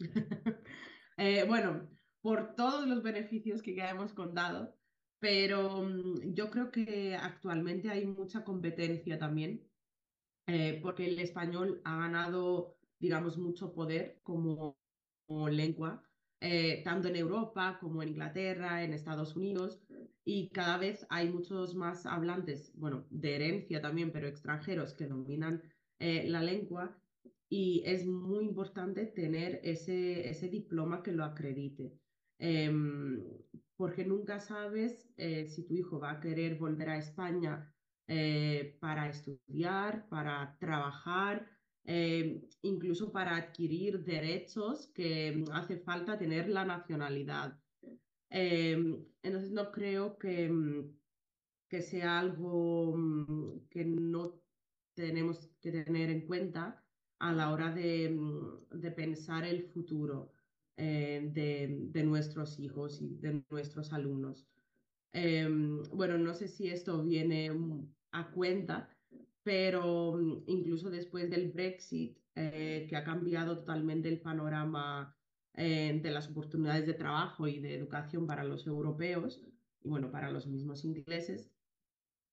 Eh, 1.16 1.44
bueno, 1.46 1.88
por 2.22 2.56
todos 2.56 2.88
los 2.88 3.04
beneficios 3.04 3.62
que 3.62 3.76
ya 3.76 3.88
hemos 3.88 4.12
contado, 4.14 4.76
pero 5.24 5.82
mm, 5.82 6.34
yo 6.34 6.50
creo 6.50 6.70
que 6.70 7.14
actualmente 7.16 7.88
hay 7.88 8.04
mucha 8.04 8.44
competencia 8.44 9.18
también, 9.18 9.66
eh, 10.46 10.78
porque 10.82 11.06
el 11.06 11.18
español 11.18 11.80
ha 11.84 11.96
ganado, 11.96 12.76
digamos, 12.98 13.38
mucho 13.38 13.72
poder 13.72 14.20
como, 14.22 14.76
como 15.26 15.48
lengua, 15.48 16.02
eh, 16.42 16.82
tanto 16.84 17.08
en 17.08 17.16
Europa 17.16 17.78
como 17.80 18.02
en 18.02 18.10
Inglaterra, 18.10 18.84
en 18.84 18.92
Estados 18.92 19.34
Unidos, 19.34 19.80
y 20.26 20.50
cada 20.50 20.76
vez 20.76 21.06
hay 21.08 21.30
muchos 21.30 21.74
más 21.74 22.04
hablantes, 22.04 22.72
bueno, 22.74 23.06
de 23.08 23.36
herencia 23.36 23.80
también, 23.80 24.12
pero 24.12 24.28
extranjeros 24.28 24.92
que 24.92 25.06
dominan 25.06 25.62
eh, 26.00 26.28
la 26.28 26.42
lengua 26.42 26.98
y 27.48 27.82
es 27.86 28.04
muy 28.06 28.44
importante 28.44 29.06
tener 29.06 29.58
ese, 29.64 30.28
ese 30.28 30.50
diploma 30.50 31.02
que 31.02 31.12
lo 31.12 31.24
acredite, 31.24 31.94
Em, 32.38 33.22
porque 33.76 34.04
nunca 34.04 34.40
sabes 34.40 35.08
eh, 35.16 35.46
si 35.48 35.64
tu 35.66 35.74
hijo 35.74 35.98
va 35.98 36.12
a 36.12 36.20
querer 36.20 36.56
volver 36.56 36.90
a 36.90 36.98
España 36.98 37.72
eh, 38.06 38.76
para 38.80 39.08
estudiar, 39.08 40.08
para 40.08 40.56
trabajar, 40.58 41.48
eh, 41.84 42.48
incluso 42.62 43.12
para 43.12 43.36
adquirir 43.36 44.04
derechos 44.04 44.90
que 44.94 45.44
hace 45.52 45.78
falta 45.78 46.18
tener 46.18 46.48
la 46.48 46.64
nacionalidad. 46.64 47.58
Entonces 48.30 49.52
no 49.52 49.70
creo 49.70 50.18
que, 50.18 50.48
mm, 50.48 50.96
que 51.68 51.82
sea 51.82 52.18
algo 52.18 52.96
mm, 52.96 53.68
que 53.68 53.84
no 53.84 54.40
tenemos 54.94 55.50
que 55.60 55.70
tener 55.72 56.10
en 56.10 56.26
cuenta 56.26 56.84
a 57.20 57.32
la 57.32 57.52
hora 57.52 57.72
de, 57.72 58.10
mm, 58.10 58.80
de 58.80 58.90
pensar 58.90 59.44
el 59.44 59.62
futuro 59.72 60.33
eh, 60.76 61.30
de, 61.32 61.78
de 61.90 62.04
nuestros 62.04 62.58
hijos 62.58 63.00
y 63.00 63.16
de 63.16 63.44
nuestros 63.50 63.92
alumnos. 63.92 64.48
Eh, 65.12 65.48
bueno, 65.92 66.18
no 66.18 66.34
sé 66.34 66.48
si 66.48 66.68
esto 66.68 67.02
viene 67.04 67.50
a 68.10 68.32
cuenta, 68.32 68.90
pero 69.44 70.16
mm, 70.16 70.44
incluso 70.48 70.90
después 70.90 71.30
del 71.30 71.52
Brexit, 71.52 72.18
eh, 72.34 72.86
que 72.88 72.96
ha 72.96 73.04
cambiado 73.04 73.58
totalmente 73.58 74.08
el 74.08 74.20
panorama 74.20 75.16
eh, 75.54 76.00
de 76.02 76.10
las 76.10 76.28
oportunidades 76.28 76.86
de 76.86 76.94
trabajo 76.94 77.46
y 77.46 77.60
de 77.60 77.76
educación 77.76 78.26
para 78.26 78.42
los 78.42 78.66
europeos, 78.66 79.40
y 79.80 79.88
bueno, 79.88 80.10
para 80.10 80.32
los 80.32 80.48
mismos 80.48 80.84
ingleses, 80.84 81.54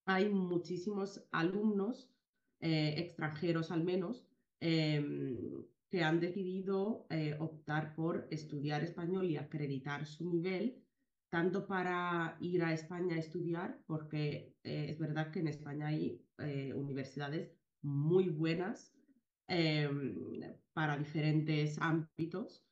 hay 0.05 0.29
muchísimos 0.29 1.27
alumnos, 1.31 2.15
extranjeros 2.59 3.71
al 3.71 3.83
menos, 3.83 4.27
eh, 4.59 5.03
que 5.91 6.03
han 6.03 6.21
decidido 6.21 7.05
eh, 7.09 7.35
optar 7.37 7.93
por 7.95 8.25
estudiar 8.31 8.81
español 8.81 9.25
y 9.25 9.35
acreditar 9.35 10.05
su 10.05 10.29
nivel, 10.29 10.81
tanto 11.29 11.67
para 11.67 12.37
ir 12.39 12.63
a 12.63 12.73
España 12.73 13.15
a 13.15 13.19
estudiar, 13.19 13.77
porque 13.85 14.55
eh, 14.63 14.85
es 14.89 14.97
verdad 14.97 15.31
que 15.31 15.39
en 15.39 15.49
España 15.49 15.87
hay 15.87 16.25
eh, 16.37 16.73
universidades 16.73 17.51
muy 17.81 18.29
buenas 18.29 18.95
para 20.71 20.97
diferentes 20.97 21.77
ámbitos 21.81 22.65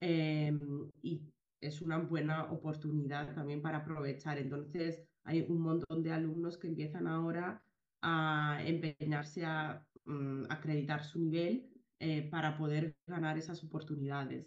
y 0.00 1.20
es 1.60 1.82
una 1.82 1.98
buena 1.98 2.50
oportunidad 2.50 3.34
también 3.34 3.60
para 3.60 3.78
aprovechar. 3.78 4.38
Entonces, 4.38 5.04
hay 5.24 5.44
un 5.46 5.60
montón 5.60 6.02
de 6.02 6.10
alumnos 6.10 6.56
que 6.56 6.68
empiezan 6.68 7.06
ahora 7.06 7.62
a 8.00 8.62
empeñarse 8.64 9.44
a 9.44 9.86
mm, 10.06 10.44
acreditar 10.48 11.04
su 11.04 11.18
nivel 11.20 11.71
eh, 12.02 12.28
para 12.30 12.56
poder 12.58 12.96
ganar 13.06 13.38
esas 13.38 13.62
oportunidades. 13.62 14.46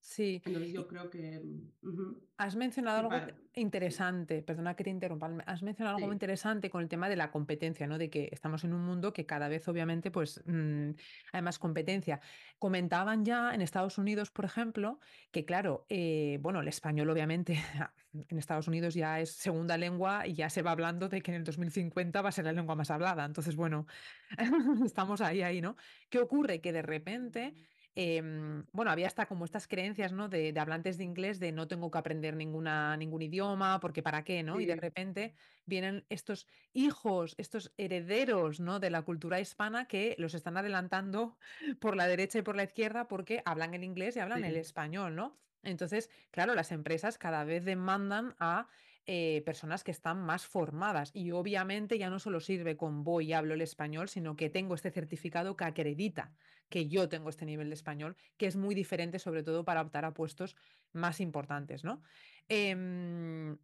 Sí, 0.00 0.40
Entonces 0.44 0.72
yo 0.72 0.86
creo 0.86 1.10
que 1.10 1.40
mm, 1.82 2.14
has 2.38 2.56
mencionado 2.56 3.10
algo 3.10 3.34
interesante, 3.54 4.42
perdona 4.42 4.74
que 4.74 4.84
te 4.84 4.90
interrumpa, 4.90 5.30
has 5.46 5.62
mencionado 5.62 5.96
algo 5.96 6.12
interesante 6.12 6.70
con 6.70 6.82
el 6.82 6.88
tema 6.88 7.08
de 7.08 7.16
la 7.16 7.30
competencia, 7.30 7.86
¿no? 7.86 7.98
De 7.98 8.08
que 8.08 8.28
estamos 8.32 8.64
en 8.64 8.72
un 8.72 8.84
mundo 8.84 9.12
que 9.12 9.26
cada 9.26 9.48
vez, 9.48 9.66
obviamente, 9.68 10.10
pues 10.10 10.42
mm, 10.46 10.90
hay 11.32 11.42
más 11.42 11.58
competencia. 11.58 12.20
Comentaban 12.58 13.24
ya 13.24 13.54
en 13.54 13.60
Estados 13.60 13.98
Unidos, 13.98 14.30
por 14.30 14.44
ejemplo, 14.44 15.00
que 15.30 15.44
claro, 15.44 15.86
eh, 15.88 16.38
bueno, 16.40 16.60
el 16.60 16.68
español, 16.68 17.10
obviamente, 17.10 17.54
en 18.28 18.38
Estados 18.38 18.68
Unidos 18.68 18.94
ya 18.94 19.20
es 19.20 19.32
segunda 19.32 19.76
lengua 19.76 20.26
y 20.26 20.34
ya 20.34 20.48
se 20.48 20.62
va 20.62 20.70
hablando 20.70 21.08
de 21.08 21.20
que 21.20 21.32
en 21.32 21.38
el 21.38 21.44
2050 21.44 22.22
va 22.22 22.28
a 22.28 22.32
ser 22.32 22.44
la 22.44 22.52
lengua 22.52 22.74
más 22.76 22.90
hablada. 22.90 23.24
Entonces, 23.24 23.56
bueno, 23.56 23.86
estamos 24.86 25.20
ahí, 25.20 25.42
ahí, 25.42 25.60
¿no? 25.60 25.76
¿Qué 26.08 26.18
ocurre? 26.20 26.60
Que 26.60 26.72
de 26.72 26.82
repente 26.82 27.54
em, 27.96 28.66
bueno, 28.72 28.90
había 28.92 29.08
hasta 29.08 29.26
como 29.26 29.44
estas 29.44 29.66
creencias, 29.66 30.12
¿no? 30.12 30.28
De, 30.28 30.52
de 30.52 30.60
hablantes 30.60 30.98
de 30.98 31.04
inglés 31.04 31.40
de 31.40 31.50
no 31.50 31.66
tengo 31.66 31.90
que 31.90 31.98
aprender 31.98 32.36
ninguna, 32.36 32.96
ningún 32.96 33.22
idioma, 33.22 33.80
porque 33.80 34.02
para 34.02 34.22
qué, 34.22 34.42
¿no? 34.42 34.60
Y 34.60 34.66
de 34.66 34.76
repente 34.76 35.34
vienen 35.64 36.06
estos 36.08 36.46
hijos, 36.72 37.34
estos 37.38 37.72
herederos, 37.78 38.60
¿no? 38.60 38.78
De 38.78 38.90
la 38.90 39.02
cultura 39.02 39.40
hispana 39.40 39.88
que 39.88 40.14
los 40.18 40.34
están 40.34 40.56
adelantando 40.56 41.38
por 41.80 41.96
la 41.96 42.06
derecha 42.06 42.38
y 42.38 42.42
por 42.42 42.54
la 42.56 42.64
izquierda 42.64 43.08
porque 43.08 43.42
hablan 43.44 43.74
el 43.74 43.82
inglés 43.82 44.16
y 44.16 44.20
hablan 44.20 44.44
el 44.44 44.56
español, 44.56 45.16
¿no? 45.16 45.40
Entonces, 45.62 46.10
claro, 46.30 46.54
las 46.54 46.70
empresas 46.70 47.18
cada 47.18 47.44
vez 47.44 47.64
demandan 47.64 48.36
a 48.38 48.68
eh, 49.06 49.42
personas 49.46 49.84
que 49.84 49.92
están 49.92 50.18
más 50.18 50.46
formadas 50.46 51.10
y 51.14 51.30
obviamente 51.30 51.98
ya 51.98 52.10
no 52.10 52.18
solo 52.18 52.40
sirve 52.40 52.76
con 52.76 53.04
voy 53.04 53.26
y 53.28 53.32
hablo 53.32 53.54
el 53.54 53.60
español, 53.62 54.08
sino 54.08 54.36
que 54.36 54.50
tengo 54.50 54.74
este 54.74 54.90
certificado 54.90 55.56
que 55.56 55.64
acredita 55.64 56.34
que 56.68 56.88
yo 56.88 57.08
tengo 57.08 57.28
este 57.30 57.46
nivel 57.46 57.68
de 57.68 57.74
español, 57.74 58.16
que 58.36 58.46
es 58.46 58.56
muy 58.56 58.74
diferente, 58.74 59.18
sobre 59.18 59.42
todo 59.42 59.64
para 59.64 59.82
optar 59.82 60.04
a 60.04 60.14
puestos 60.14 60.56
más 60.92 61.20
importantes, 61.20 61.84
¿no? 61.84 62.02
Em, 62.48 63.58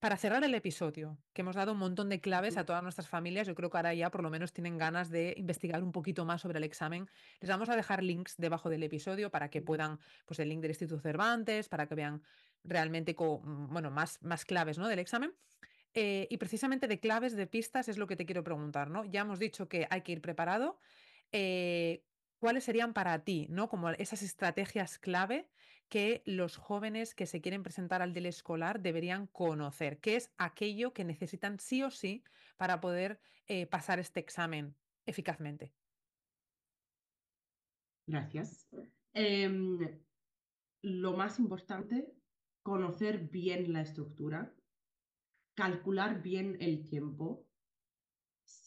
para 0.00 0.16
cerrar 0.16 0.42
el 0.42 0.54
episodio, 0.56 1.22
que 1.32 1.42
hemos 1.42 1.54
dado 1.54 1.72
un 1.72 1.78
montón 1.78 2.08
de 2.08 2.20
claves 2.20 2.56
a 2.56 2.66
todas 2.66 2.82
nuestras 2.82 3.06
familias, 3.08 3.46
yo 3.46 3.54
creo 3.54 3.70
que 3.70 3.76
ahora 3.76 3.94
ya 3.94 4.10
por 4.10 4.24
lo 4.24 4.30
menos 4.30 4.52
tienen 4.52 4.76
ganas 4.76 5.10
de 5.10 5.32
investigar 5.36 5.80
un 5.84 5.92
poquito 5.92 6.24
más 6.24 6.40
sobre 6.40 6.58
el 6.58 6.64
examen. 6.64 7.08
Les 7.40 7.48
vamos 7.48 7.68
a 7.68 7.76
dejar 7.76 8.02
links 8.02 8.34
debajo 8.36 8.68
del 8.68 8.82
episodio 8.82 9.30
para 9.30 9.48
que 9.48 9.62
puedan, 9.62 10.00
pues 10.26 10.40
el 10.40 10.48
link 10.48 10.60
del 10.60 10.72
Instituto 10.72 11.00
Cervantes, 11.00 11.68
para 11.68 11.86
que 11.86 11.94
vean 11.94 12.22
realmente, 12.64 13.14
co- 13.14 13.40
bueno, 13.44 13.92
más, 13.92 14.20
más 14.22 14.44
claves, 14.44 14.76
¿no? 14.76 14.88
del 14.88 14.98
examen. 14.98 15.36
Eh, 15.94 16.26
y 16.30 16.38
precisamente 16.38 16.88
de 16.88 17.00
claves, 17.00 17.36
de 17.36 17.46
pistas, 17.46 17.88
es 17.88 17.98
lo 17.98 18.06
que 18.06 18.16
te 18.16 18.26
quiero 18.26 18.42
preguntar, 18.44 18.90
¿no? 18.90 19.04
Ya 19.04 19.20
hemos 19.22 19.38
dicho 19.38 19.68
que 19.68 19.86
hay 19.90 20.02
que 20.02 20.12
ir 20.12 20.22
preparado. 20.22 20.78
Eh, 21.32 22.04
¿cuáles 22.38 22.64
serían 22.64 22.92
para 22.92 23.24
ti, 23.24 23.46
¿no? 23.50 23.68
Como 23.68 23.90
esas 23.90 24.22
estrategias 24.22 24.98
clave 24.98 25.48
que 25.88 26.22
los 26.24 26.56
jóvenes 26.56 27.14
que 27.14 27.26
se 27.26 27.40
quieren 27.40 27.62
presentar 27.62 28.02
al 28.02 28.14
del 28.14 28.26
escolar 28.26 28.80
deberían 28.80 29.26
conocer? 29.26 30.00
¿Qué 30.00 30.16
es 30.16 30.32
aquello 30.38 30.92
que 30.92 31.04
necesitan 31.04 31.58
sí 31.58 31.82
o 31.82 31.90
sí 31.90 32.24
para 32.56 32.80
poder 32.80 33.20
eh, 33.46 33.66
pasar 33.66 33.98
este 33.98 34.20
examen 34.20 34.76
eficazmente? 35.06 35.74
Gracias. 38.06 38.68
Em, 39.12 39.78
lo 40.82 41.12
más 41.12 41.38
importante, 41.38 42.12
conocer 42.62 43.28
bien 43.28 43.72
la 43.72 43.82
estructura, 43.82 44.54
calcular 45.54 46.22
bien 46.22 46.56
el 46.60 46.88
tiempo, 46.88 47.46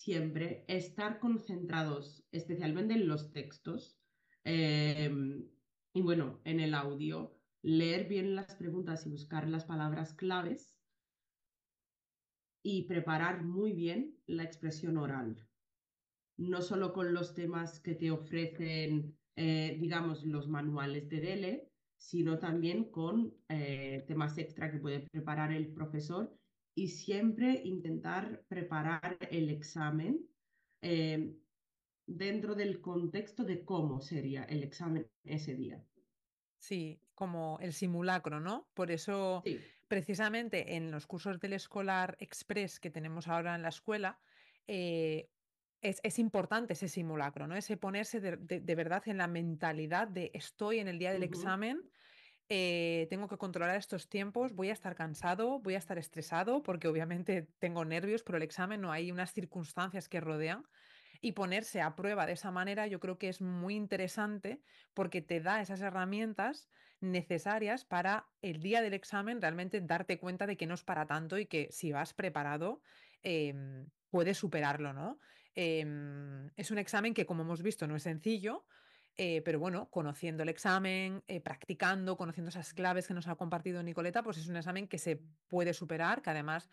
siempre 0.05 0.65
estar 0.67 1.19
concentrados, 1.19 2.23
especialmente 2.31 2.93
en 2.93 3.07
los 3.07 3.31
textos 3.31 3.97
em, 4.43 5.49
y 5.93 6.01
bueno, 6.01 6.41
en 6.45 6.59
el 6.59 6.75
audio, 6.75 7.35
leer 7.63 8.07
bien 8.07 8.35
las 8.35 8.55
preguntas 8.55 9.07
y 9.07 9.09
buscar 9.09 9.49
las 9.49 9.65
palabras 9.65 10.13
claves 10.13 10.77
y 12.63 12.83
preparar 12.83 13.43
muy 13.43 13.73
bien 13.73 14.15
la 14.27 14.43
expresión 14.43 14.97
oral. 14.97 15.47
no 16.37 16.61
solo 16.61 16.93
con 16.93 17.13
los 17.13 17.33
temas 17.33 17.79
que 17.79 17.95
te 17.95 18.11
ofrecen, 18.11 19.17
eh, 19.37 19.77
digamos, 19.79 20.25
los 20.25 20.47
manuales 20.49 21.09
de 21.09 21.21
DELE, 21.21 21.71
sino 21.97 22.39
también 22.39 22.91
con 22.91 23.33
eh, 23.49 24.03
temas 24.07 24.37
extra 24.37 24.71
que 24.71 24.79
puede 24.79 25.07
preparar 25.11 25.51
el 25.53 25.73
profesor 25.73 26.37
y 26.75 26.89
siempre 26.89 27.61
intentar 27.63 28.45
preparar 28.47 29.17
el 29.31 29.49
examen 29.49 30.27
eh, 30.81 31.33
dentro 32.05 32.53
del 32.55 32.81
contexto 32.81 33.43
de 33.43 33.63
cómo 33.65 34.01
sería 34.01 34.43
el 34.43 34.61
examen 34.63 35.09
ese 35.23 35.55
día. 35.55 35.83
Sí, 36.59 37.01
como 37.13 37.57
el 37.61 37.73
simulacro, 37.73 38.39
¿no? 38.39 38.69
Por 38.73 38.91
eso, 38.91 39.41
Sí. 39.45 39.59
precisamente 39.87 40.75
en 40.75 40.91
los 40.91 41.07
cursos 41.07 41.39
del 41.39 41.53
escolar 41.53 42.17
express 42.19 42.79
que 42.79 42.91
tenemos 42.91 43.27
ahora 43.27 43.55
en 43.55 43.61
la 43.61 43.69
escuela, 43.69 44.19
eh, 44.67 45.29
es, 45.81 45.99
es 46.03 46.17
importante 46.19 46.73
ese 46.73 46.87
simulacro, 46.89 47.47
¿no? 47.47 47.55
Ese 47.55 47.77
ponerse 47.77 48.19
de, 48.19 48.37
de- 48.37 48.59
de 48.59 48.75
verdad 48.75 49.03
en 49.07 49.17
la 49.17 49.27
mentalidad 49.27 50.07
de 50.07 50.31
estoy 50.33 50.79
en 50.79 50.87
el 50.87 50.97
día 50.99 51.13
del 51.13 51.23
examen, 51.23 51.91
eh, 52.49 53.07
tengo 53.09 53.27
que 53.27 53.37
controlar 53.37 53.75
estos 53.75 54.07
tiempos, 54.09 54.53
voy 54.53 54.69
a 54.69 54.73
estar 54.73 54.95
cansado, 54.95 55.59
voy 55.59 55.75
a 55.75 55.79
estar 55.79 55.97
estresado, 55.97 56.63
porque 56.63 56.87
obviamente 56.87 57.47
tengo 57.59 57.85
nervios 57.85 58.23
por 58.23 58.35
el 58.35 58.43
examen, 58.43 58.81
no 58.81 58.91
hay 58.91 59.11
unas 59.11 59.33
circunstancias 59.33 60.09
que 60.09 60.21
rodean. 60.21 60.63
Y 61.21 61.31
ponerse 61.31 61.81
a 61.81 61.95
prueba 61.95 62.25
de 62.27 62.33
esa 62.33 62.51
manera 62.51 62.87
yo 62.87 62.99
creo 62.99 63.17
que 63.17 63.29
es 63.29 63.41
muy 63.41 63.75
interesante 63.75 64.61
porque 64.93 65.21
te 65.21 65.39
da 65.39 65.61
esas 65.61 65.81
herramientas 65.81 66.69
necesarias 66.99 67.85
para 67.85 68.27
el 68.41 68.61
día 68.61 68.81
del 68.81 68.93
examen 68.93 69.41
realmente 69.41 69.81
darte 69.81 70.19
cuenta 70.19 70.45
de 70.45 70.57
que 70.57 70.67
no 70.67 70.75
es 70.75 70.83
para 70.83 71.07
tanto 71.07 71.37
y 71.37 71.45
que 71.47 71.69
si 71.71 71.91
vas 71.91 72.13
preparado 72.13 72.81
em, 73.23 73.89
puedes 74.09 74.37
superarlo, 74.37 74.93
¿no? 74.93 75.19
Em, 75.55 76.51
es 76.57 76.69
un 76.71 76.77
examen 76.77 77.13
que 77.13 77.25
como 77.25 77.43
hemos 77.43 77.63
visto 77.63 77.87
no 77.87 77.95
es 77.95 78.03
sencillo. 78.03 78.65
Eh, 79.17 79.41
pero 79.43 79.59
bueno, 79.59 79.89
conociendo 79.89 80.43
el 80.43 80.49
examen, 80.49 81.23
eh, 81.27 81.39
practicando, 81.41 82.17
conociendo 82.17 82.49
esas 82.49 82.73
claves 82.73 83.07
que 83.07 83.13
nos 83.13 83.27
ha 83.27 83.35
compartido 83.35 83.81
Nicoleta, 83.81 84.23
pues 84.23 84.37
es 84.37 84.47
un 84.47 84.57
examen 84.57 84.87
que 84.87 84.97
se 84.97 85.21
puede 85.47 85.73
superar, 85.73 86.21
que 86.21 86.31
además 86.31 86.69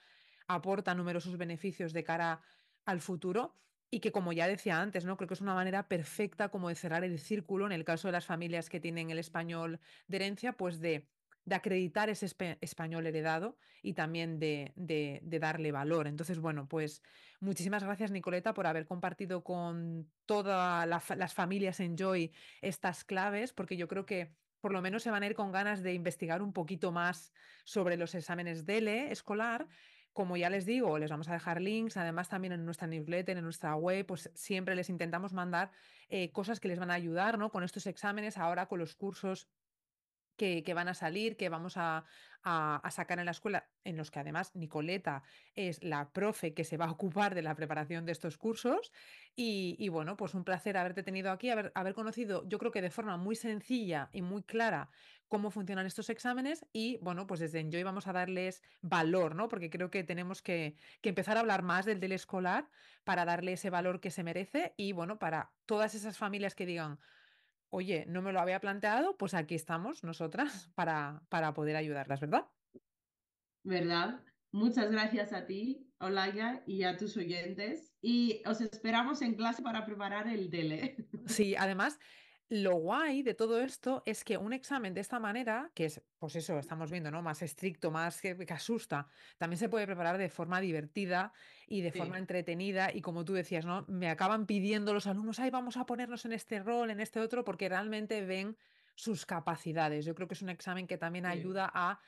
aporta 0.48 0.94
numerosos 0.94 1.36
beneficios 1.36 1.92
de 1.92 2.02
cara 2.04 2.42
al 2.84 3.00
futuro 3.00 3.56
y 3.90 4.00
que, 4.00 4.10
como 4.10 4.32
ya 4.32 4.48
decía 4.48 4.80
antes, 4.80 5.04
¿no? 5.04 5.16
Creo 5.16 5.28
que 5.28 5.34
es 5.34 5.40
una 5.40 5.54
manera 5.54 5.86
perfecta 5.86 6.48
como 6.48 6.68
de 6.68 6.74
cerrar 6.74 7.04
el 7.04 7.18
círculo 7.18 7.66
en 7.66 7.72
el 7.72 7.84
caso 7.84 8.08
de 8.08 8.12
las 8.12 8.26
familias 8.26 8.70
que 8.70 8.80
tienen 8.80 9.10
el 9.10 9.18
español 9.18 9.80
de 10.08 10.16
herencia, 10.16 10.54
pues 10.56 10.80
de, 10.80 11.11
de 11.44 11.54
acreditar 11.54 12.08
ese 12.08 12.26
español 12.60 13.06
heredado 13.06 13.56
y 13.82 13.94
también 13.94 14.38
de, 14.38 14.72
darle 15.22 15.72
valor. 15.72 16.06
Entonces, 16.06 16.38
bueno, 16.38 16.68
pues 16.68 17.02
muchísimas 17.40 17.82
gracias, 17.82 18.10
Nicoleta, 18.10 18.54
por 18.54 18.66
haber 18.66 18.86
compartido 18.86 19.42
con 19.42 20.10
todas 20.26 20.86
las 20.86 21.34
familias 21.34 21.80
en 21.80 21.96
Joy 21.96 22.32
estas 22.60 23.04
claves, 23.04 23.52
porque 23.52 23.76
yo 23.76 23.88
creo 23.88 24.06
que 24.06 24.34
por 24.60 24.72
lo 24.72 24.80
menos 24.80 25.02
se 25.02 25.10
van 25.10 25.24
a 25.24 25.26
ir 25.26 25.34
con 25.34 25.50
ganas 25.50 25.82
de 25.82 25.92
investigar 25.92 26.40
un 26.40 26.52
poquito 26.52 26.92
más 26.92 27.32
sobre 27.64 27.96
los 27.96 28.14
exámenes 28.14 28.64
DELE 28.64 29.10
escolar 29.10 29.66
como 30.12 30.36
ya 30.36 30.50
les 30.50 30.66
digo, 30.66 30.98
les 30.98 31.10
vamos 31.10 31.28
a 31.28 31.32
dejar 31.32 31.60
links, 31.60 31.96
además 31.96 32.28
también 32.28 32.52
en 32.52 32.64
nuestra 32.64 32.86
newsletter, 32.86 33.36
en 33.38 33.44
nuestra 33.44 33.74
web, 33.76 34.06
pues 34.06 34.30
siempre 34.34 34.74
les 34.74 34.90
intentamos 34.90 35.32
mandar 35.32 35.70
eh, 36.08 36.30
cosas 36.32 36.60
que 36.60 36.68
les 36.68 36.78
van 36.78 36.90
a 36.90 36.94
ayudar, 36.94 37.38
¿no? 37.38 37.50
Con 37.50 37.64
estos 37.64 37.86
exámenes, 37.86 38.36
ahora 38.36 38.66
con 38.66 38.78
los 38.78 38.94
cursos 38.94 39.48
que, 40.36 40.62
van 40.74 40.88
a 40.88 40.94
salir, 40.94 41.36
que 41.36 41.48
vamos 41.48 41.76
a, 41.76 42.04
a- 42.42 42.90
sacar 42.90 43.18
en 43.18 43.26
la 43.26 43.30
escuela, 43.30 43.70
en 43.84 43.96
los 43.96 44.10
que 44.10 44.18
además 44.20 44.54
Nicoleta 44.54 45.22
es 45.54 45.82
la 45.82 46.12
profe 46.12 46.54
que 46.54 46.64
se 46.64 46.76
va 46.76 46.86
a 46.86 46.90
ocupar 46.90 47.34
de 47.34 47.42
la 47.42 47.54
preparación 47.54 48.04
de 48.06 48.12
estos 48.12 48.38
cursos. 48.38 48.92
Y, 49.34 49.88
bueno, 49.88 50.16
pues 50.16 50.34
un 50.34 50.44
placer 50.44 50.76
haberte 50.76 51.02
tenido 51.02 51.30
aquí, 51.30 51.50
haber, 51.50 51.72
haber 51.74 51.94
conocido, 51.94 52.46
yo 52.48 52.58
creo 52.58 52.72
que 52.72 52.82
de 52.82 52.90
forma 52.90 53.16
muy 53.16 53.36
sencilla 53.36 54.10
y 54.12 54.22
muy 54.22 54.42
clara 54.42 54.90
cómo 55.28 55.50
funcionan 55.50 55.86
estos 55.86 56.10
exámenes. 56.10 56.66
Y 56.72 56.98
bueno, 56.98 57.26
pues 57.26 57.40
desde 57.40 57.60
Enjoy 57.60 57.82
vamos 57.82 58.06
a 58.06 58.12
darles 58.12 58.62
valor, 58.82 59.34
¿no? 59.34 59.48
Porque 59.48 59.70
creo 59.70 59.90
que 59.90 60.04
tenemos 60.04 60.42
que, 60.42 60.76
que 61.00 61.08
empezar 61.08 61.36
a 61.36 61.40
hablar 61.40 61.62
más 61.62 61.86
del 61.86 62.00
del 62.00 62.12
escolar 62.12 62.68
para 63.04 63.24
darle 63.24 63.54
ese 63.54 63.70
valor 63.70 64.00
que 64.00 64.10
se 64.10 64.22
merece 64.24 64.74
y 64.76 64.92
bueno, 64.92 65.18
para 65.18 65.54
todas 65.66 65.94
esas 65.94 66.18
familias 66.18 66.54
que 66.54 66.66
digan 66.66 66.98
Oye, 67.74 68.04
no 68.06 68.20
me 68.20 68.32
lo 68.32 68.40
había 68.40 68.60
planteado, 68.60 69.16
pues 69.16 69.32
aquí 69.32 69.54
estamos 69.54 70.04
nosotras 70.04 70.70
para, 70.74 71.22
para 71.30 71.54
poder 71.54 71.76
ayudarlas, 71.76 72.20
¿verdad? 72.20 72.46
¿verdad? 73.64 74.20
Muchas 74.50 74.90
gracias 74.90 75.32
a 75.32 75.46
ti, 75.46 75.90
Olaya, 75.98 76.62
y 76.66 76.82
a 76.82 76.98
tus 76.98 77.16
oyentes. 77.16 77.94
Y 78.02 78.42
os 78.44 78.60
esperamos 78.60 79.22
en 79.22 79.36
clase 79.36 79.62
para 79.62 79.86
preparar 79.86 80.28
el 80.28 80.50
DELE. 80.50 80.96
Sí, 81.24 81.56
además, 81.56 81.98
lo 82.52 82.74
guay 82.74 83.22
de 83.22 83.32
todo 83.32 83.60
esto 83.62 84.02
es 84.04 84.24
que 84.24 84.36
un 84.36 84.52
examen 84.52 84.92
de 84.92 85.00
esta 85.00 85.18
manera, 85.18 85.72
que 85.74 85.86
es, 85.86 86.02
pues 86.18 86.36
eso, 86.36 86.58
estamos 86.58 86.90
viendo, 86.90 87.10
¿no? 87.10 87.22
Más 87.22 87.40
estricto, 87.40 87.90
más 87.90 88.20
que, 88.20 88.36
que 88.36 88.52
asusta, 88.52 89.08
también 89.38 89.58
se 89.58 89.70
puede 89.70 89.86
preparar 89.86 90.18
de 90.18 90.28
forma 90.28 90.60
divertida 90.60 91.32
y 91.66 91.80
de 91.80 91.92
forma 91.92 92.18
entretenida. 92.18 92.92
Y 92.92 93.00
como 93.00 93.24
tú 93.24 93.32
decías, 93.32 93.64
¿no? 93.64 93.86
Me 93.88 94.10
acaban 94.10 94.44
pidiendo 94.46 94.92
los 94.92 95.06
alumnos, 95.06 95.38
ay, 95.40 95.48
vamos 95.50 95.78
a 95.78 95.86
ponernos 95.86 96.26
en 96.26 96.32
este 96.34 96.62
rol, 96.62 96.90
en 96.90 97.00
este 97.00 97.20
otro, 97.20 97.42
porque 97.42 97.70
realmente 97.70 98.24
ven 98.26 98.58
sus 98.94 99.24
capacidades. 99.24 100.04
Yo 100.04 100.14
creo 100.14 100.28
que 100.28 100.34
es 100.34 100.42
un 100.42 100.50
examen 100.50 100.86
que 100.86 100.98
también 100.98 101.24
Sí, 101.24 101.26
ayuda 101.26 101.70
a 101.72 102.00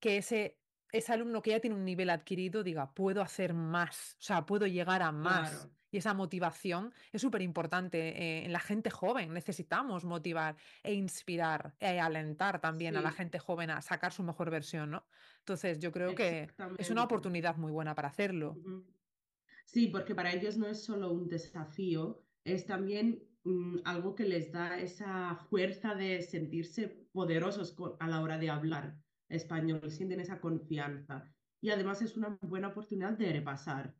que 0.00 0.16
ese, 0.16 0.60
ese 0.90 1.12
alumno 1.12 1.42
que 1.42 1.50
ya 1.50 1.60
tiene 1.60 1.76
un 1.76 1.84
nivel 1.84 2.10
adquirido 2.10 2.64
diga, 2.64 2.92
puedo 2.92 3.22
hacer 3.22 3.54
más, 3.54 4.16
o 4.18 4.22
sea, 4.22 4.46
puedo 4.46 4.66
llegar 4.66 5.02
a 5.02 5.12
más. 5.12 5.68
claro, 5.68 5.76
Y 5.92 5.98
esa 5.98 6.14
motivación 6.14 6.94
es 7.12 7.20
súper 7.20 7.42
importante 7.42 7.98
eh, 7.98 8.46
en 8.46 8.52
la 8.52 8.60
gente 8.60 8.88
joven. 8.88 9.34
Necesitamos 9.34 10.04
motivar 10.06 10.56
e 10.82 10.94
inspirar 10.94 11.74
e 11.78 12.00
alentar 12.00 12.62
también 12.62 12.96
a 12.96 13.02
la 13.02 13.12
gente 13.12 13.38
joven 13.38 13.68
a 13.68 13.82
sacar 13.82 14.10
su 14.10 14.22
mejor 14.22 14.50
versión, 14.50 14.90
¿no? 14.90 15.04
Entonces, 15.40 15.78
yo 15.78 15.92
creo 15.92 16.14
que 16.14 16.48
es 16.78 16.88
una 16.88 17.04
oportunidad 17.04 17.56
muy 17.56 17.70
buena 17.70 17.94
para 17.94 18.08
hacerlo. 18.08 18.56
Sí, 19.66 19.88
porque 19.88 20.14
para 20.14 20.32
ellos 20.32 20.56
no 20.56 20.66
es 20.66 20.82
solo 20.82 21.12
un 21.12 21.28
desafío, 21.28 22.24
es 22.42 22.64
también 22.64 23.22
mm, 23.44 23.80
algo 23.84 24.14
que 24.14 24.24
les 24.24 24.50
da 24.50 24.80
esa 24.80 25.36
fuerza 25.50 25.94
de 25.94 26.22
sentirse 26.22 26.88
poderosos 27.12 27.76
a 28.00 28.08
la 28.08 28.22
hora 28.22 28.38
de 28.38 28.48
hablar 28.48 28.96
español, 29.28 29.90
sienten 29.90 30.20
esa 30.20 30.40
confianza. 30.40 31.30
Y 31.60 31.68
además 31.68 32.00
es 32.00 32.16
una 32.16 32.38
buena 32.40 32.68
oportunidad 32.68 33.12
de 33.12 33.30
repasar, 33.30 33.94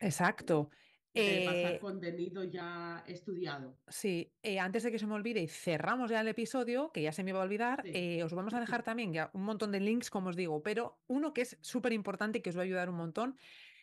Exacto. 0.00 0.70
De 1.14 1.22
repasar 1.22 1.72
Eh, 1.74 1.78
contenido 1.80 2.44
ya 2.44 3.04
estudiado. 3.06 3.76
Sí, 3.88 4.32
eh, 4.42 4.58
antes 4.58 4.82
de 4.82 4.92
que 4.92 4.98
se 4.98 5.06
me 5.06 5.14
olvide 5.14 5.40
y 5.40 5.48
cerramos 5.48 6.10
ya 6.10 6.20
el 6.20 6.28
episodio, 6.28 6.92
que 6.92 7.02
ya 7.02 7.12
se 7.12 7.24
me 7.24 7.30
iba 7.30 7.40
a 7.40 7.44
olvidar, 7.44 7.82
Sí, 7.82 7.90
eh, 7.94 8.22
os 8.22 8.32
vamos 8.32 8.54
a 8.54 8.60
dejar 8.60 8.82
también 8.84 9.12
ya 9.12 9.30
un 9.34 9.42
montón 9.42 9.72
de 9.72 9.80
links, 9.80 10.10
como 10.10 10.28
os 10.30 10.36
digo, 10.36 10.62
pero 10.62 11.02
uno 11.06 11.32
que 11.32 11.42
es 11.42 11.58
súper 11.62 11.92
importante 11.92 12.38
y 12.38 12.42
que 12.42 12.50
os 12.50 12.56
va 12.56 12.60
a 12.60 12.64
ayudar 12.64 12.88
un 12.90 12.96
montón, 12.96 13.36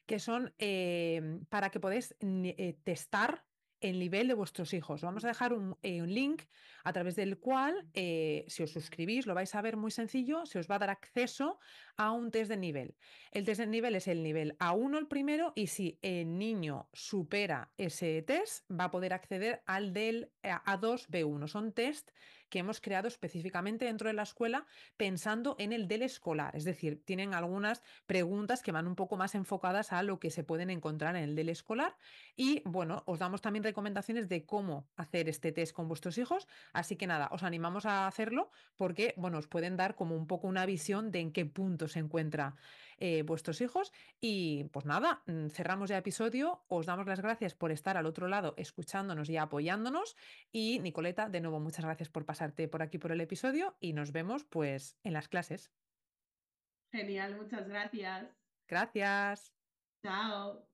que 0.05 0.19
son 0.19 0.53
para 1.49 1.69
que 1.69 1.79
podáis 1.81 2.15
testar 2.83 3.46
el 3.81 3.99
nivel 3.99 4.27
de 4.27 4.33
vuestros 4.33 4.73
hijos. 4.73 5.01
Vamos 5.01 5.23
a 5.25 5.27
dejar 5.27 5.53
un, 5.53 5.77
eh, 5.83 6.01
link 6.05 6.43
a 6.83 6.93
través 6.93 7.15
del 7.15 7.37
cual, 7.37 7.87
eh, 7.93 8.45
si 8.47 8.63
os 8.63 8.71
suscribís, 8.71 9.27
lo 9.27 9.33
vais 9.33 9.53
a 9.55 9.61
ver 9.61 9.77
muy 9.77 9.91
sencillo, 9.91 10.45
se 10.45 10.59
os 10.59 10.69
va 10.69 10.75
a 10.75 10.79
dar 10.79 10.89
acceso 10.89 11.59
a 11.95 12.11
un 12.11 12.31
test 12.31 12.49
de 12.49 12.57
nivel. 12.57 12.95
El 13.31 13.45
test 13.45 13.59
de 13.59 13.67
nivel 13.67 13.95
es 13.95 14.07
el 14.07 14.23
nivel 14.23 14.57
A1 14.59 14.97
el 14.97 15.07
primero 15.07 15.53
y 15.55 15.67
si 15.67 15.99
el 16.01 16.37
niño 16.37 16.89
supera 16.93 17.71
ese 17.77 18.21
test 18.21 18.69
va 18.71 18.85
a 18.85 18.91
poder 18.91 19.13
acceder 19.13 19.63
al 19.65 19.93
del 19.93 20.31
eh, 20.43 20.49
A2 20.49 21.07
B1. 21.09 21.47
Son 21.47 21.73
test 21.73 22.11
que 22.49 22.59
hemos 22.59 22.81
creado 22.81 23.07
específicamente 23.07 23.85
dentro 23.85 24.07
de 24.07 24.13
la 24.13 24.23
escuela 24.23 24.65
pensando 24.97 25.55
en 25.59 25.73
el 25.73 25.87
del 25.87 26.03
escolar, 26.03 26.55
es 26.55 26.63
decir, 26.63 27.03
tienen 27.03 27.33
algunas 27.33 27.83
preguntas 28.05 28.61
que 28.61 28.71
van 28.71 28.87
un 28.87 28.95
poco 28.95 29.17
más 29.17 29.35
enfocadas 29.35 29.93
a 29.93 30.03
lo 30.03 30.19
que 30.19 30.31
se 30.31 30.43
pueden 30.43 30.69
encontrar 30.69 31.15
en 31.15 31.23
el 31.23 31.35
del 31.35 31.49
escolar 31.49 31.95
y 32.35 32.61
bueno, 32.65 33.03
os 33.05 33.19
damos 33.19 33.41
también 33.41 33.63
recomendaciones 33.63 34.29
de 34.29 34.45
cómo 34.45 34.87
hacer 34.95 35.29
este 35.29 35.51
test 35.51 35.73
con 35.73 35.87
vuestros 35.87 36.17
hijos, 36.17 36.47
así 36.73 36.95
que 36.95 37.07
nada, 37.07 37.29
os 37.31 37.43
animamos 37.43 37.85
a 37.85 38.07
hacerlo 38.07 38.51
porque 38.75 39.13
bueno, 39.17 39.37
os 39.37 39.47
pueden 39.47 39.77
dar 39.77 39.95
como 39.95 40.15
un 40.15 40.27
poco 40.27 40.47
una 40.47 40.65
visión 40.65 41.11
de 41.11 41.19
en 41.19 41.31
qué 41.31 41.45
punto 41.45 41.87
se 41.87 41.99
encuentra 41.99 42.55
eh, 42.99 43.21
vuestros 43.21 43.61
hijos. 43.61 43.93
Y 44.19 44.65
pues 44.71 44.85
nada, 44.85 45.21
mm, 45.27 45.49
cerramos 45.49 45.89
ya 45.89 45.97
episodio. 45.97 46.63
Os 46.67 46.87
damos 46.87 47.05
las 47.05 47.21
gracias 47.21 47.53
por 47.53 47.71
estar 47.71 47.95
al 47.95 48.07
otro 48.07 48.27
lado 48.27 48.55
escuchándonos 48.57 49.29
y 49.29 49.37
apoyándonos. 49.37 50.15
Y 50.51 50.79
Nicoleta, 50.79 51.29
de 51.29 51.41
nuevo, 51.41 51.59
muchas 51.59 51.85
gracias 51.85 52.09
por 52.09 52.25
pasarte 52.37 52.67
por 52.67 52.83
aquí 52.83 52.99
por 52.99 53.11
el 53.11 53.21
episodio 53.21 53.75
y 53.79 53.93
nos 53.93 54.11
vemos 54.11 54.45
pues 54.45 54.95
en 55.03 55.13
las 55.13 55.27
clases. 55.27 55.71
genial, 56.91 57.35
muchas 57.35 57.67
gracias. 57.67 58.27
Gracias. 58.67 59.55
Chao. 60.03 60.67